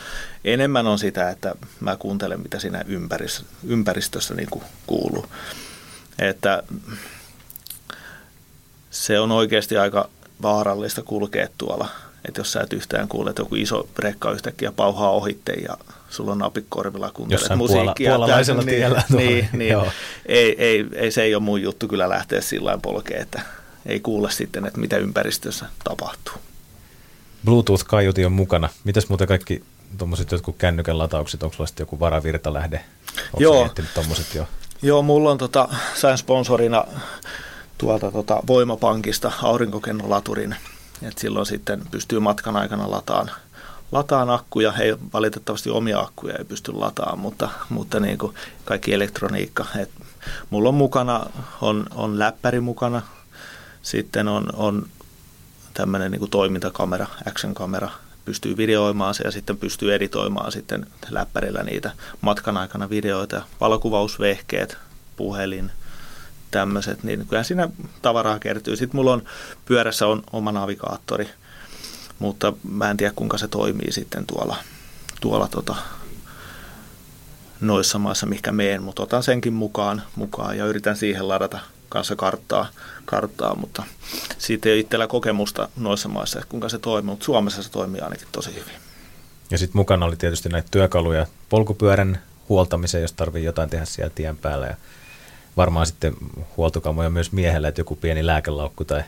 enemmän 0.46 0.88
on 0.88 1.00
sitä, 1.00 1.30
että 1.30 1.56
mä 1.80 1.96
kuuntelen, 1.96 2.40
mitä 2.40 2.60
siinä 2.60 2.84
ympäristössä, 2.88 3.54
ympäristössä 3.68 4.34
niin 4.34 4.50
kuuluu. 4.88 5.26
Että 6.20 6.64
se 8.92 9.20
on 9.20 9.32
oikeasti 9.32 9.78
aika 9.78 10.10
vaarallista 10.42 11.02
kulkea 11.02 11.48
tuolla. 11.58 11.88
Että 12.28 12.40
jos 12.42 12.52
sä 12.52 12.62
et 12.62 12.74
yhtään 12.74 13.08
kuule, 13.08 13.30
että 13.30 13.42
joku 13.42 13.56
iso 13.56 13.88
rekka 14.00 14.32
yhtäkkiä 14.32 14.72
pauhaa 14.72 15.10
ohitte 15.10 15.54
ja 15.54 15.78
sulla 16.10 16.32
on 16.32 16.38
napikorvilla 16.38 17.12
kuuntelet 17.14 17.42
Jossain 17.42 17.58
musiikkia. 17.58 18.10
Puola, 18.10 18.18
puolalaisella 18.18 18.62
niin, 18.62 18.76
tiellä. 18.76 19.04
Niin, 19.10 19.50
niin. 19.54 19.76
ei, 20.26 20.56
ei, 20.64 20.86
ei, 20.96 21.12
se 21.12 21.24
ei 21.24 21.36
ole 21.36 21.44
mun 21.44 21.62
juttu 21.62 21.88
kyllä 21.88 22.10
lähteä 22.10 22.42
sillä 22.42 22.78
polkeen, 22.82 23.22
että 23.22 23.42
ei 23.86 24.00
kuule 24.00 24.32
sitten, 24.32 24.66
että 24.66 24.80
mitä 24.80 24.98
ympäristössä 24.98 25.66
tapahtuu. 25.84 26.34
Bluetooth-kaiutin 27.46 28.26
on 28.26 28.32
mukana. 28.32 28.70
Mitäs 28.84 29.10
muuten 29.10 29.28
kaikki 29.28 29.64
tuommoiset 29.98 30.32
jotkut 30.32 30.56
kännykän 30.58 30.98
lataukset, 30.98 31.44
onko 31.44 31.56
sulla 31.56 31.68
sitten 31.68 31.84
joku 31.84 32.00
varavirtalähde? 32.00 32.82
Onko 33.20 33.40
Joo. 33.40 33.70
tommoset 33.94 34.36
jo? 34.36 34.48
Joo, 34.82 35.02
mulla 35.02 35.32
on 35.32 35.38
tota, 35.38 35.70
sain 35.96 36.18
sponsorina 36.18 36.86
tuolta 37.78 38.12
tota, 38.12 38.40
Voimapankista 38.48 39.32
aurinkokennolaturin, 39.42 40.56
että 41.08 41.22
silloin 41.22 41.46
sitten 41.46 41.82
pystyy 41.92 42.20
matkan 42.20 42.56
aikana 42.56 42.92
lataan 42.92 43.32
lataan 43.94 44.30
akkuja, 44.30 44.74
ei 44.80 44.96
valitettavasti 45.14 45.70
omia 45.70 46.00
akkuja 46.00 46.36
ei 46.36 46.46
pysty 46.46 46.72
lataamaan, 46.72 47.20
mutta, 47.20 47.50
mutta 47.70 48.00
niin 48.00 48.18
kuin 48.18 48.34
kaikki 48.66 48.94
elektroniikka. 48.94 49.66
Et 49.80 49.90
mulla 50.50 50.70
on 50.70 50.76
mukana, 50.76 51.26
on, 51.62 51.86
on 51.96 52.20
läppäri 52.20 52.60
mukana, 52.60 53.02
sitten 53.82 54.28
on, 54.28 54.48
on 54.54 54.88
tämmöinen 55.74 56.12
niin 56.12 56.30
toimintakamera, 56.30 57.08
action-kamera, 57.28 57.90
pystyy 58.26 58.58
videoimaan 58.58 59.14
se 59.14 59.24
ja 59.24 59.32
sitten 59.32 59.58
pystyy 59.58 59.94
editoimaan 59.94 60.52
sitten 60.52 60.86
läppärillä 61.10 61.64
niitä 61.64 61.92
matkan 62.22 62.58
aikana 62.58 62.90
videoita, 62.90 63.42
valokuvausvehkeet, 63.62 64.78
puhelin, 65.16 65.72
tämmöiset, 66.54 67.04
niin 67.04 67.26
kyllä 67.28 67.44
siinä 67.44 67.70
tavaraa 68.02 68.40
kertyy. 68.40 68.76
Sitten 68.76 68.98
mulla 68.98 69.14
on 69.14 69.24
pyörässä 69.66 70.08
on 70.08 70.24
oma 70.34 70.52
navigaattori, 70.52 71.30
mutta 72.20 72.54
mä 72.70 72.92
en 72.92 72.98
tiedä 72.98 73.14
kuinka 73.16 73.38
se 73.38 73.48
toimii 73.48 73.92
sitten 73.92 74.26
tuolla, 74.26 74.56
tuolla 75.22 75.48
tota, 75.48 75.76
noissa 77.62 78.00
maissa, 78.00 78.26
mihinkä 78.26 78.52
meen, 78.52 78.84
mutta 78.84 79.04
otan 79.04 79.24
senkin 79.24 79.54
mukaan, 79.54 80.02
mukaan 80.16 80.58
ja 80.58 80.66
yritän 80.66 80.96
siihen 80.96 81.28
ladata 81.28 81.60
kanssa 81.90 82.16
karttaa, 82.16 82.68
karttaa 83.06 83.56
mutta 83.56 83.84
siitä 84.38 84.70
ei 84.70 84.74
ole 84.74 84.80
itsellä 84.80 85.08
kokemusta 85.08 85.70
noissa 85.76 86.10
maissa, 86.10 86.40
että 86.40 86.50
kuinka 86.50 86.70
se 86.70 86.80
toimii, 86.80 87.10
mutta 87.12 87.26
Suomessa 87.26 87.64
se 87.64 87.72
toimii 87.72 88.02
ainakin 88.02 88.28
tosi 88.32 88.50
hyvin. 88.50 88.74
Ja 89.52 89.58
sitten 89.58 89.80
mukana 89.80 90.06
oli 90.06 90.16
tietysti 90.16 90.50
näitä 90.50 90.68
työkaluja 90.72 91.26
polkupyörän 91.50 92.22
huoltamiseen, 92.50 93.02
jos 93.02 93.14
tarvii 93.14 93.44
jotain 93.44 93.70
tehdä 93.70 93.86
siellä 93.86 94.12
tien 94.16 94.38
päällä. 94.38 94.66
Ja 94.66 94.76
varmaan 95.58 95.86
sitten 95.86 96.14
huoltokamoja 96.58 97.10
myös 97.10 97.32
miehellä, 97.32 97.68
että 97.68 97.82
joku 97.82 97.96
pieni 97.96 98.26
lääkelaukku 98.26 98.86
tai 98.86 99.04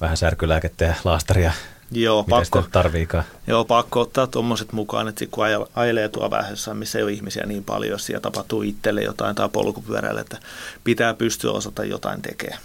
vähän 0.00 0.16
särkylääkettä 0.16 0.84
ja 0.84 0.94
laastaria 1.04 1.52
Joo, 1.92 2.22
Mitä 2.22 2.30
pakko, 2.30 2.64
tarviikaan? 2.72 3.24
Joo, 3.46 3.64
pakko 3.64 4.00
ottaa 4.00 4.26
tuommoiset 4.26 4.72
mukaan, 4.72 5.08
että 5.08 5.24
kun 5.30 5.44
ajelee 5.74 6.08
tuo 6.08 6.30
vähässä, 6.30 6.74
missä 6.74 6.98
ei 6.98 7.02
ole 7.02 7.12
ihmisiä 7.12 7.46
niin 7.46 7.64
paljon, 7.64 7.90
jos 7.90 8.06
siellä 8.06 8.20
tapahtuu 8.20 8.62
itselle 8.62 9.02
jotain 9.02 9.36
tai 9.36 9.48
polkupyörälle, 9.48 10.20
että 10.20 10.38
pitää 10.84 11.14
pystyä 11.14 11.50
osata 11.50 11.84
jotain 11.84 12.22
tekemään. 12.22 12.60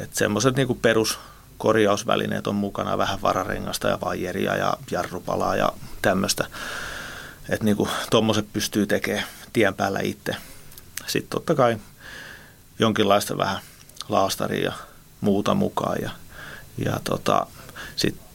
Että 0.00 0.18
semmoiset 0.18 0.56
niin 0.56 0.78
peruskorjausvälineet 0.82 2.46
on 2.46 2.54
mukana, 2.54 2.98
vähän 2.98 3.22
vararengasta 3.22 3.88
ja 3.88 3.98
vaijeria 4.04 4.56
ja 4.56 4.74
jarrupalaa 4.90 5.56
ja 5.56 5.72
tämmöistä. 6.02 6.46
Että 7.48 7.64
niin 7.64 7.76
tuommoiset 8.10 8.46
pystyy 8.52 8.86
tekemään 8.86 9.26
tien 9.52 9.74
päällä 9.74 10.00
itse. 10.00 10.36
Sitten 11.06 11.30
totta 11.30 11.54
kai 11.54 11.76
jonkinlaista 12.78 13.38
vähän 13.38 13.58
laastaria 14.08 14.64
ja 14.64 14.72
muuta 15.20 15.54
mukaan 15.54 15.96
ja, 16.02 16.10
ja 16.84 17.00
tota, 17.04 17.46
sitten 17.96 18.26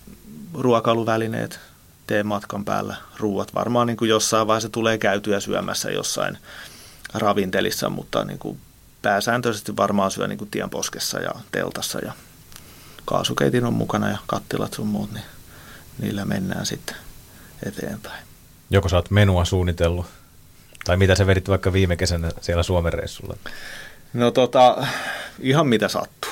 ruokailuvälineet, 0.53 1.59
tee 2.07 2.23
matkan 2.23 2.65
päällä 2.65 2.95
ruuat. 3.17 3.55
Varmaan 3.55 3.87
niin 3.87 3.97
kuin 3.97 4.09
jossain 4.09 4.47
vaiheessa 4.47 4.69
tulee 4.69 4.97
käytyä 4.97 5.39
syömässä 5.39 5.91
jossain 5.91 6.37
ravintelissa, 7.13 7.89
mutta 7.89 8.25
niin 8.25 8.39
kuin 8.39 8.59
pääsääntöisesti 9.01 9.77
varmaan 9.77 10.11
syö 10.11 10.27
niin 10.27 10.37
kuin 10.37 10.49
tienposkessa 10.49 11.19
ja 11.19 11.31
teltassa 11.51 11.99
ja 11.99 12.13
kaasukeitin 13.05 13.65
on 13.65 13.73
mukana 13.73 14.09
ja 14.09 14.17
kattilat 14.27 14.73
sun 14.73 14.87
muut, 14.87 15.13
niin 15.13 15.25
niillä 15.99 16.25
mennään 16.25 16.65
sitten 16.65 16.95
eteenpäin. 17.65 18.23
Joko 18.69 18.89
sä 18.89 18.95
oot 18.95 19.11
menua 19.11 19.45
suunnitellut, 19.45 20.05
tai 20.85 20.97
mitä 20.97 21.15
sä 21.15 21.27
vedit 21.27 21.49
vaikka 21.49 21.73
viime 21.73 21.95
kesänä 21.95 22.31
siellä 22.41 22.63
Suomen 22.63 22.93
reissulla? 22.93 23.37
No 24.13 24.31
tota, 24.31 24.87
ihan 25.39 25.67
mitä 25.67 25.87
sattuu 25.87 26.31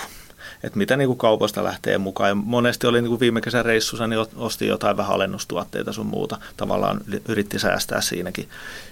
että 0.64 0.78
mitä 0.78 0.98
niin 0.98 1.08
kuin 1.08 1.18
kaupasta 1.18 1.64
lähtee 1.64 1.98
mukaan. 1.98 2.30
Ja 2.30 2.36
monesti 2.36 2.88
oli 2.88 3.02
niin 3.02 3.10
kuin 3.10 3.20
viime 3.20 3.42
kesän 3.42 3.66
reissussa, 3.66 4.08
niin 4.08 4.26
osti 4.36 4.68
jotain 4.68 4.98
vähän 4.98 5.16
alennustuotteita 5.16 5.94
sun 5.94 6.06
muuta. 6.06 6.38
Tavallaan 6.58 7.02
yritti 7.28 7.60
säästää 7.60 8.02
siinäkin, 8.02 8.50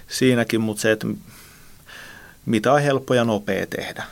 siinäkin 0.08 0.60
mutta 0.60 0.80
se, 0.80 0.92
että 0.92 1.06
mitä 2.46 2.72
on 2.72 2.82
helppo 2.82 3.14
ja 3.14 3.24
nopea 3.24 3.66
tehdä. 3.66 4.04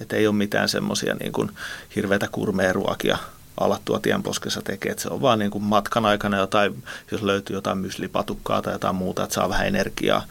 Että 0.00 0.16
ei 0.16 0.26
ole 0.26 0.34
mitään 0.34 0.68
semmoisia 0.68 1.14
niin 1.14 1.32
kuin 1.32 1.50
hirveätä 1.96 2.28
kurmeeruokia 2.32 3.18
alattua 3.60 4.00
tienposkessa 4.00 4.62
tekee, 4.62 4.92
että 4.92 5.02
se 5.02 5.08
on 5.08 5.20
vaan 5.20 5.38
niin 5.38 5.50
kuin 5.50 5.64
matkan 5.64 6.06
aikana 6.06 6.38
jotain, 6.38 6.82
jos 7.10 7.22
löytyy 7.22 7.56
jotain 7.56 7.78
myslipatukkaa 7.78 8.62
tai 8.62 8.74
jotain 8.74 8.96
muuta, 8.96 9.24
että 9.24 9.34
saa 9.34 9.48
vähän 9.48 9.66
energiaa. 9.66 10.24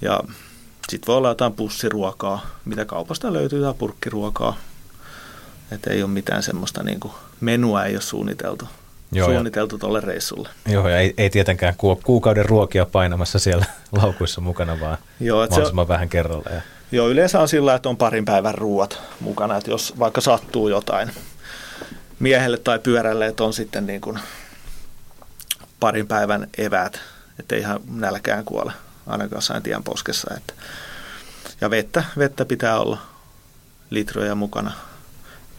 Ja 0.00 0.20
sitten 0.90 1.06
voi 1.06 1.16
olla 1.16 1.28
jotain 1.28 1.52
pussiruokaa, 1.52 2.46
mitä 2.64 2.84
kaupasta 2.84 3.32
löytyy, 3.32 3.58
jotain 3.58 3.78
purkkiruokaa, 3.78 4.56
että 5.72 5.90
ei 5.90 6.02
ole 6.02 6.10
mitään 6.10 6.42
semmoista 6.42 6.82
niin 6.82 7.00
kuin, 7.00 7.12
menua 7.40 7.84
ei 7.84 7.94
ole 7.94 8.02
suunniteltu. 8.02 8.68
Joo, 9.12 9.28
suunniteltu 9.28 9.78
tuolle 9.78 10.00
reissulle. 10.00 10.48
Joo, 10.66 10.88
ja 10.88 10.98
ei, 10.98 11.14
ei 11.18 11.30
tietenkään 11.30 11.74
ku, 11.76 12.00
kuukauden 12.04 12.46
ruokia 12.46 12.86
painamassa 12.86 13.38
siellä 13.38 13.66
laukuissa 14.02 14.40
mukana, 14.40 14.80
vaan 14.80 14.98
joo, 15.20 15.46
mahdollisimman 15.46 15.86
se, 15.86 15.88
vähän 15.88 16.08
kerralla. 16.08 16.50
Ja... 16.50 16.60
Joo, 16.92 17.08
yleensä 17.08 17.40
on 17.40 17.48
sillä, 17.48 17.74
että 17.74 17.88
on 17.88 17.96
parin 17.96 18.24
päivän 18.24 18.54
ruuat 18.54 19.00
mukana, 19.20 19.56
että 19.56 19.70
jos 19.70 19.94
vaikka 19.98 20.20
sattuu 20.20 20.68
jotain 20.68 21.10
miehelle 22.18 22.58
tai 22.58 22.78
pyörälle, 22.78 23.26
että 23.26 23.44
on 23.44 23.52
sitten 23.52 23.86
niin 23.86 24.00
kuin 24.00 24.18
parin 25.80 26.06
päivän 26.06 26.48
eväät, 26.58 27.00
että 27.38 27.54
ei 27.54 27.60
ihan 27.60 27.80
nälkään 27.90 28.44
kuole 28.44 28.72
ainakaan 29.06 29.36
jossain 29.36 29.62
tien 29.62 29.84
poskessa. 29.84 30.34
Että. 30.36 30.52
Ja 31.60 31.70
vettä, 31.70 32.04
vettä 32.18 32.44
pitää 32.44 32.80
olla 32.80 32.98
litroja 33.90 34.34
mukana 34.34 34.72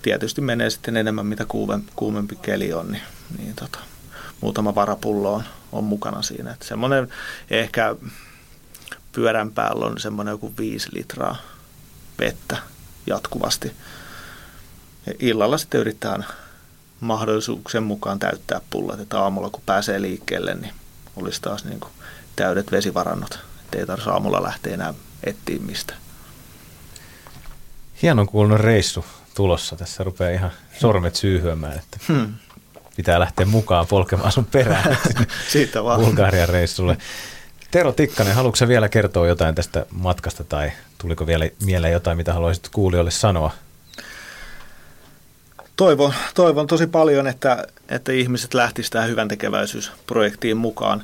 tietysti 0.01 0.41
menee 0.41 0.69
sitten 0.69 0.97
enemmän, 0.97 1.25
mitä 1.25 1.45
kuumempi, 1.45 1.91
kuumempi 1.95 2.35
keli 2.35 2.73
on, 2.73 2.91
niin, 2.91 3.03
niin 3.37 3.55
tota, 3.55 3.79
muutama 4.41 4.75
varapullo 4.75 5.33
on, 5.33 5.43
on 5.71 5.83
mukana 5.83 6.21
siinä. 6.21 6.51
Että 6.51 6.65
semmoinen 6.65 7.07
ehkä 7.49 7.95
pyörän 9.11 9.51
päällä 9.51 9.85
on 9.85 9.99
semmoinen 9.99 10.31
joku 10.31 10.53
viisi 10.57 10.89
litraa 10.93 11.37
vettä 12.19 12.57
jatkuvasti. 13.07 13.71
Ja 15.05 15.13
illalla 15.19 15.57
sitten 15.57 15.81
yritetään 15.81 16.25
mahdollisuuksien 16.99 17.83
mukaan 17.83 18.19
täyttää 18.19 18.61
pullot, 18.69 18.99
että 18.99 19.19
aamulla 19.19 19.49
kun 19.49 19.63
pääsee 19.65 20.01
liikkeelle, 20.01 20.55
niin 20.55 20.73
olisi 21.15 21.41
taas 21.41 21.65
niin 21.65 21.79
kuin 21.79 21.91
täydet 22.37 22.71
vesivarannot, 22.71 23.39
ettei 23.65 23.85
tarvitse 23.85 24.09
aamulla 24.09 24.43
lähteä 24.43 24.73
enää 24.73 24.93
etsiä 25.23 25.59
mistä. 25.59 25.93
Hienon 28.01 28.27
kuulunut 28.27 28.59
reissu 28.59 29.05
tulossa. 29.35 29.75
Tässä 29.75 30.03
rupeaa 30.03 30.31
ihan 30.31 30.51
sormet 30.79 31.15
syyhyämään, 31.15 31.77
että 31.77 31.97
hmm. 32.07 32.33
pitää 32.95 33.19
lähteä 33.19 33.45
mukaan 33.45 33.87
polkemaan 33.87 34.31
sun 34.31 34.45
perään 34.45 34.97
Siitä 35.51 35.83
vaan. 35.83 36.01
Bulgarian 36.01 36.49
reissulle. 36.49 36.97
Tero 37.71 37.91
Tikkanen, 37.91 38.35
haluatko 38.35 38.67
vielä 38.67 38.89
kertoa 38.89 39.27
jotain 39.27 39.55
tästä 39.55 39.85
matkasta 39.91 40.43
tai 40.43 40.71
tuliko 40.97 41.27
vielä 41.27 41.49
mieleen 41.65 41.93
jotain, 41.93 42.17
mitä 42.17 42.33
haluaisit 42.33 42.69
kuulijoille 42.69 43.11
sanoa? 43.11 43.51
Toivon, 45.75 46.13
toivon 46.33 46.67
tosi 46.67 46.87
paljon, 46.87 47.27
että, 47.27 47.67
että 47.89 48.11
ihmiset 48.11 48.53
lähtisivät 48.53 48.91
tähän 48.91 49.09
hyvän 49.09 49.27
tekeväisyysprojektiin 49.27 50.57
mukaan, 50.57 51.03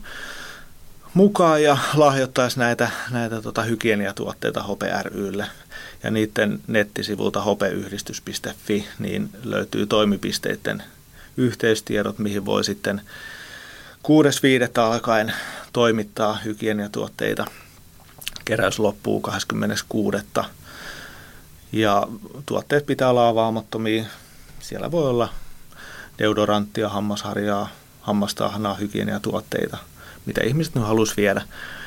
mukaan 1.14 1.64
ja 1.64 1.78
lahjoittaisi 1.96 2.60
näitä, 2.60 2.90
näitä 3.12 3.42
tota, 3.42 3.64
hygieniatuotteita 3.64 4.64
Hope 4.64 4.92
rylle. 5.04 5.48
Ja 6.04 6.12
niiden 6.12 6.60
nettisivulta 6.68 7.42
hopeyhdistys.fi 7.42 8.88
niin 9.00 9.30
löytyy 9.44 9.86
toimipisteiden 9.86 10.84
yhteystiedot, 11.38 12.20
mihin 12.20 12.46
voi 12.46 12.64
sitten 12.64 13.02
6.5. 14.08 14.82
alkaen 14.82 15.34
toimittaa 15.74 16.38
hygieniatuotteita. 16.46 17.46
Keräys 18.46 18.80
loppuu 18.80 19.22
26. 19.22 20.18
Ja 21.72 22.08
tuotteet 22.46 22.86
pitää 22.86 23.10
olla 23.10 23.28
avaamattomia. 23.28 24.04
Siellä 24.60 24.92
voi 24.92 25.10
olla 25.10 25.30
deodoranttia, 26.20 26.90
hammasharjaa, 26.90 27.70
hammastahnaa, 28.02 28.74
hygieniatuotteita, 28.74 29.78
mitä 30.26 30.42
ihmiset 30.44 30.76
nyt 30.76 30.86
haluaisi 30.86 31.18
viedä. 31.18 31.42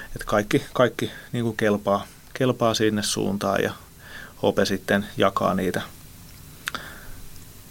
Että 0.06 0.26
kaikki, 0.26 0.62
kaikki 0.72 1.10
niin 1.32 1.44
kuin 1.44 1.56
kelpaa, 1.56 2.06
kelpaa 2.34 2.74
sinne 2.74 3.02
suuntaan 3.02 3.62
ja 3.62 3.72
Hope 4.42 4.64
sitten 4.64 5.06
jakaa 5.16 5.54
niitä 5.54 5.82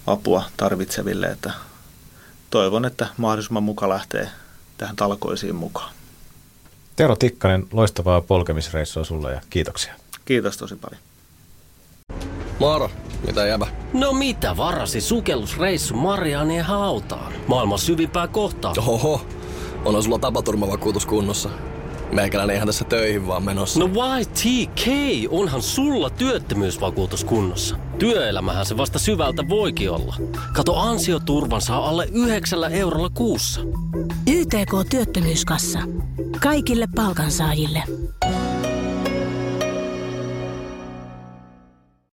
apua 0.07 0.43
tarvitseville, 0.57 1.27
että 1.27 1.53
toivon, 2.49 2.85
että 2.85 3.07
mahdollisimman 3.17 3.63
muka 3.63 3.89
lähtee 3.89 4.29
tähän 4.77 4.95
talkoisiin 4.95 5.55
mukaan. 5.55 5.93
Tero 6.95 7.15
Tikkanen, 7.15 7.67
loistavaa 7.71 8.21
polkemisreissua 8.21 9.03
sulle 9.03 9.31
ja 9.33 9.41
kiitoksia. 9.49 9.93
Kiitos 10.25 10.57
tosi 10.57 10.75
paljon. 10.75 11.01
Moro, 12.59 12.91
mitä 13.27 13.45
jäbä? 13.45 13.67
No 13.93 14.13
mitä 14.13 14.57
varasi 14.57 15.01
sukellusreissu 15.01 15.95
Marianien 15.95 16.65
hautaan? 16.65 17.33
Maailman 17.47 17.79
syvimpää 17.79 18.27
kohtaa. 18.27 18.73
Oho, 18.77 19.25
on 19.85 20.03
sulla 20.03 20.19
tapaturmavakuutus 20.19 21.05
kunnossa. 21.05 21.49
Meikäläinen 22.11 22.55
ihan 22.55 22.67
tässä 22.67 22.85
töihin 22.85 23.27
vaan 23.27 23.43
menossa. 23.43 23.79
No 23.79 23.89
YTK, 24.19 24.87
onhan 25.29 25.61
sulla 25.61 26.09
työttömyysvakuutus 26.09 27.23
kunnossa. 27.23 27.75
Työelämähän 27.99 28.65
se 28.65 28.77
vasta 28.77 28.99
syvältä 28.99 29.49
voikin 29.49 29.91
olla. 29.91 30.15
Kato 30.53 30.75
ansioturvan 30.75 31.61
saa 31.61 31.89
alle 31.89 32.07
9 32.11 32.63
eurolla 32.73 33.09
kuussa. 33.09 33.61
YTK 34.27 34.89
Työttömyyskassa. 34.89 35.79
Kaikille 36.41 36.87
palkansaajille. 36.95 37.83